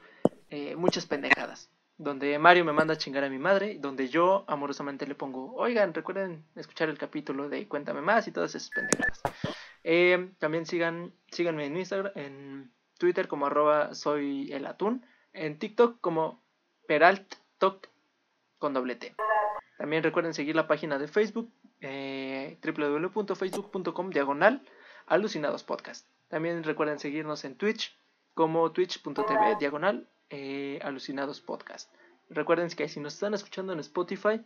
[0.50, 1.70] eh, muchas pendejadas.
[1.98, 5.94] Donde Mario me manda a chingar a mi madre, donde yo amorosamente le pongo, oigan,
[5.94, 9.22] recuerden escuchar el capítulo de Cuéntame Más y todas esas pendejadas.
[10.40, 16.42] También sigan, síganme en Instagram, en Twitter como arroba soy el atún, en TikTok como
[16.88, 17.90] peralttoc
[18.58, 19.14] con doble T.
[19.82, 24.62] También recuerden seguir la página de Facebook, eh, www.facebook.com diagonal
[25.08, 25.66] alucinados.
[26.28, 27.98] También recuerden seguirnos en Twitch
[28.36, 31.44] como twitch.tv diagonal eh, alucinados.
[32.30, 34.46] Recuerden que si nos están escuchando en Spotify,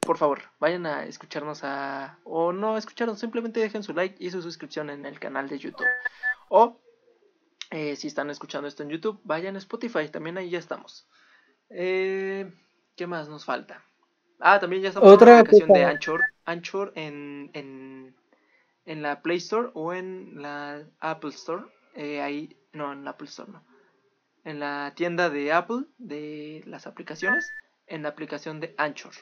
[0.00, 2.18] por favor, vayan a escucharnos a...
[2.24, 5.86] o no escucharnos, simplemente dejen su like y su suscripción en el canal de YouTube.
[6.48, 6.80] O
[7.70, 11.06] eh, si están escuchando esto en YouTube, vayan a Spotify, también ahí ya estamos.
[11.68, 13.84] ¿Qué más nos falta?
[14.38, 15.80] Ah, también ya estamos Otra en la aplicación cosa.
[15.80, 16.20] de Anchor.
[16.44, 18.16] Anchor en, en,
[18.84, 21.64] en la Play Store o en la Apple Store.
[21.94, 23.64] Eh, ahí, no, en la Apple Store no.
[24.44, 27.50] En la tienda de Apple de las aplicaciones.
[27.86, 29.12] En la aplicación de Anchor.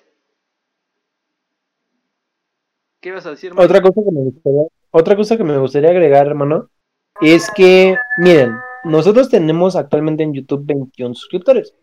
[3.00, 3.66] ¿Qué ibas a decir, Mario?
[3.66, 6.70] Otra cosa que me gustaría, otra cosa que me gustaría agregar, hermano,
[7.20, 11.74] es que, miren, nosotros tenemos actualmente en YouTube 21 suscriptores.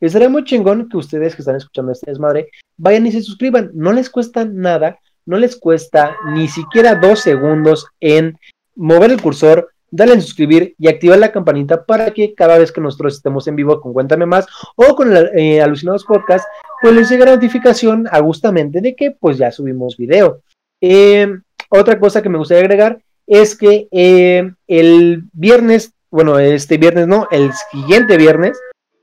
[0.00, 3.70] Y sería muy chingón que ustedes que están escuchando este desmadre vayan y se suscriban.
[3.74, 8.38] No les cuesta nada, no les cuesta ni siquiera dos segundos en
[8.76, 12.80] mover el cursor, darle en suscribir y activar la campanita para que cada vez que
[12.80, 14.46] nosotros estemos en vivo con Cuéntame Más
[14.76, 16.46] o con el, eh, Alucinados Podcast,
[16.80, 20.42] pues les llegue la notificación a gustamente de que pues ya subimos video.
[20.80, 21.28] Eh,
[21.70, 27.28] otra cosa que me gustaría agregar es que eh, el viernes, bueno, este viernes no,
[27.30, 28.58] el siguiente viernes,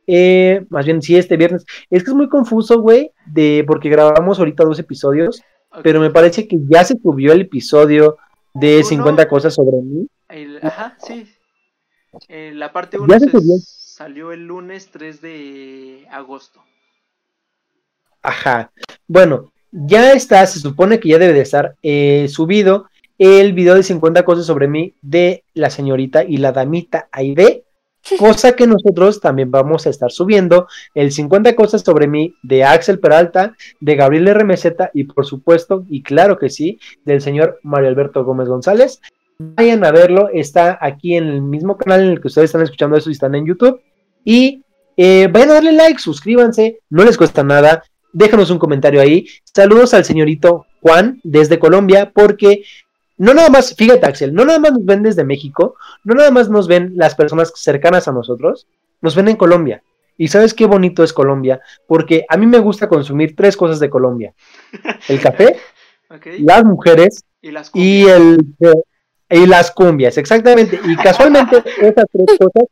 [0.08, 4.40] eh, más bien sí, este viernes, es que es muy confuso, güey, de, porque grabamos
[4.40, 5.42] ahorita dos episodios,
[5.84, 8.18] pero me parece que ya se subió el episodio
[8.54, 8.86] de Uno.
[8.86, 10.08] 50 cosas sobre mí.
[10.30, 11.28] El- ajá, sí.
[12.30, 13.56] Eh, la parte Ya 1 se subió.
[13.60, 16.62] salió el lunes 3 de agosto.
[18.22, 18.72] Ajá.
[19.08, 22.88] Bueno, ya está, se supone que ya debe de estar eh, subido
[23.18, 27.65] el video de 50 cosas sobre mí de la señorita y la damita Aide,
[28.20, 33.00] cosa que nosotros también vamos a estar subiendo el 50 cosas sobre mí de Axel
[33.00, 38.24] Peralta, de Gabriel RMZ y por supuesto, y claro que sí, del señor Mario Alberto
[38.24, 39.02] Gómez González.
[39.38, 42.96] Vayan a verlo, está aquí en el mismo canal en el que ustedes están escuchando
[42.96, 43.82] eso y están en YouTube.
[44.24, 44.64] Y
[44.96, 47.84] eh, vayan a darle like, suscríbanse, no les cuesta nada,
[48.14, 49.28] déjanos un comentario ahí.
[49.44, 52.64] Saludos al señorito Juan desde Colombia, porque
[53.18, 56.50] no nada más, fíjate Axel, no nada más nos ven desde México, no nada más
[56.50, 58.68] nos ven las personas cercanas a nosotros,
[59.02, 59.84] nos ven en Colombia.
[60.18, 63.90] Y sabes qué bonito es Colombia, porque a mí me gusta consumir tres cosas de
[63.90, 64.34] Colombia.
[65.08, 65.58] El café,
[66.40, 68.40] las mujeres Y las y el
[69.30, 70.80] y las cumbias, exactamente.
[70.86, 72.70] Y casualmente esas tres cosas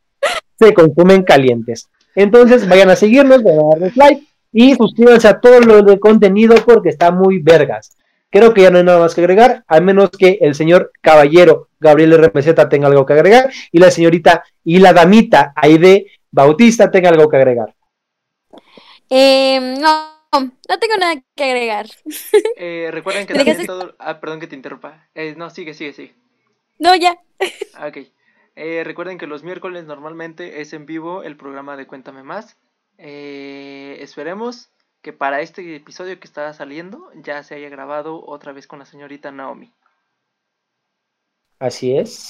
[0.60, 1.90] se consumen calientes.
[2.16, 6.56] Entonces vayan a seguirnos, vayan a darles like y suscríbanse a todo lo de contenido
[6.64, 7.98] porque está muy vergas.
[8.34, 11.70] Creo que ya no hay nada más que agregar, a menos que el señor caballero
[11.80, 17.10] Gabriel RMZ tenga algo que agregar y la señorita y la damita Aide Bautista tenga
[17.10, 17.76] algo que agregar.
[19.12, 21.86] Eh, no, no tengo nada que agregar.
[22.58, 23.96] Eh, recuerden que ¿Me también todo...
[24.00, 25.08] Ah, perdón que te interrumpa.
[25.14, 26.16] Eh, no, sigue, sigue, sigue.
[26.80, 27.20] No, ya.
[27.76, 27.98] Ah, Ok.
[28.56, 32.58] Eh, recuerden que los miércoles normalmente es en vivo el programa de Cuéntame Más.
[32.98, 34.72] Eh, esperemos
[35.04, 38.86] que para este episodio que está saliendo ya se haya grabado otra vez con la
[38.86, 39.72] señorita Naomi.
[41.60, 42.30] Así es.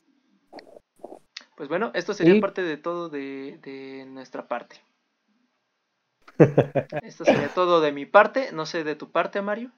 [1.55, 4.82] Pues bueno, esto sería parte de todo de, de nuestra parte.
[7.03, 9.71] Esto sería todo de mi parte, no sé de tu parte, Mario.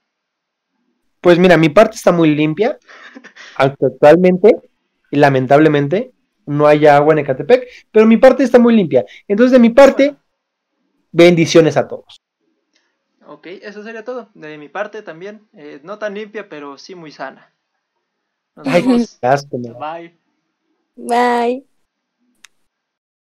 [1.20, 2.80] Pues mira, mi parte está muy limpia.
[3.58, 4.56] Actualmente,
[5.12, 6.14] y lamentablemente,
[6.46, 9.04] no haya agua en Ecatepec, pero mi parte está muy limpia.
[9.28, 10.16] Entonces, de mi parte,
[11.12, 12.25] bendiciones a todos.
[13.36, 14.30] Ok, eso sería todo.
[14.34, 17.54] De mi parte también, eh, no tan limpia, pero sí muy sana.
[18.56, 19.22] Nos vemos.
[19.78, 20.18] Bye.
[20.98, 21.66] Bye.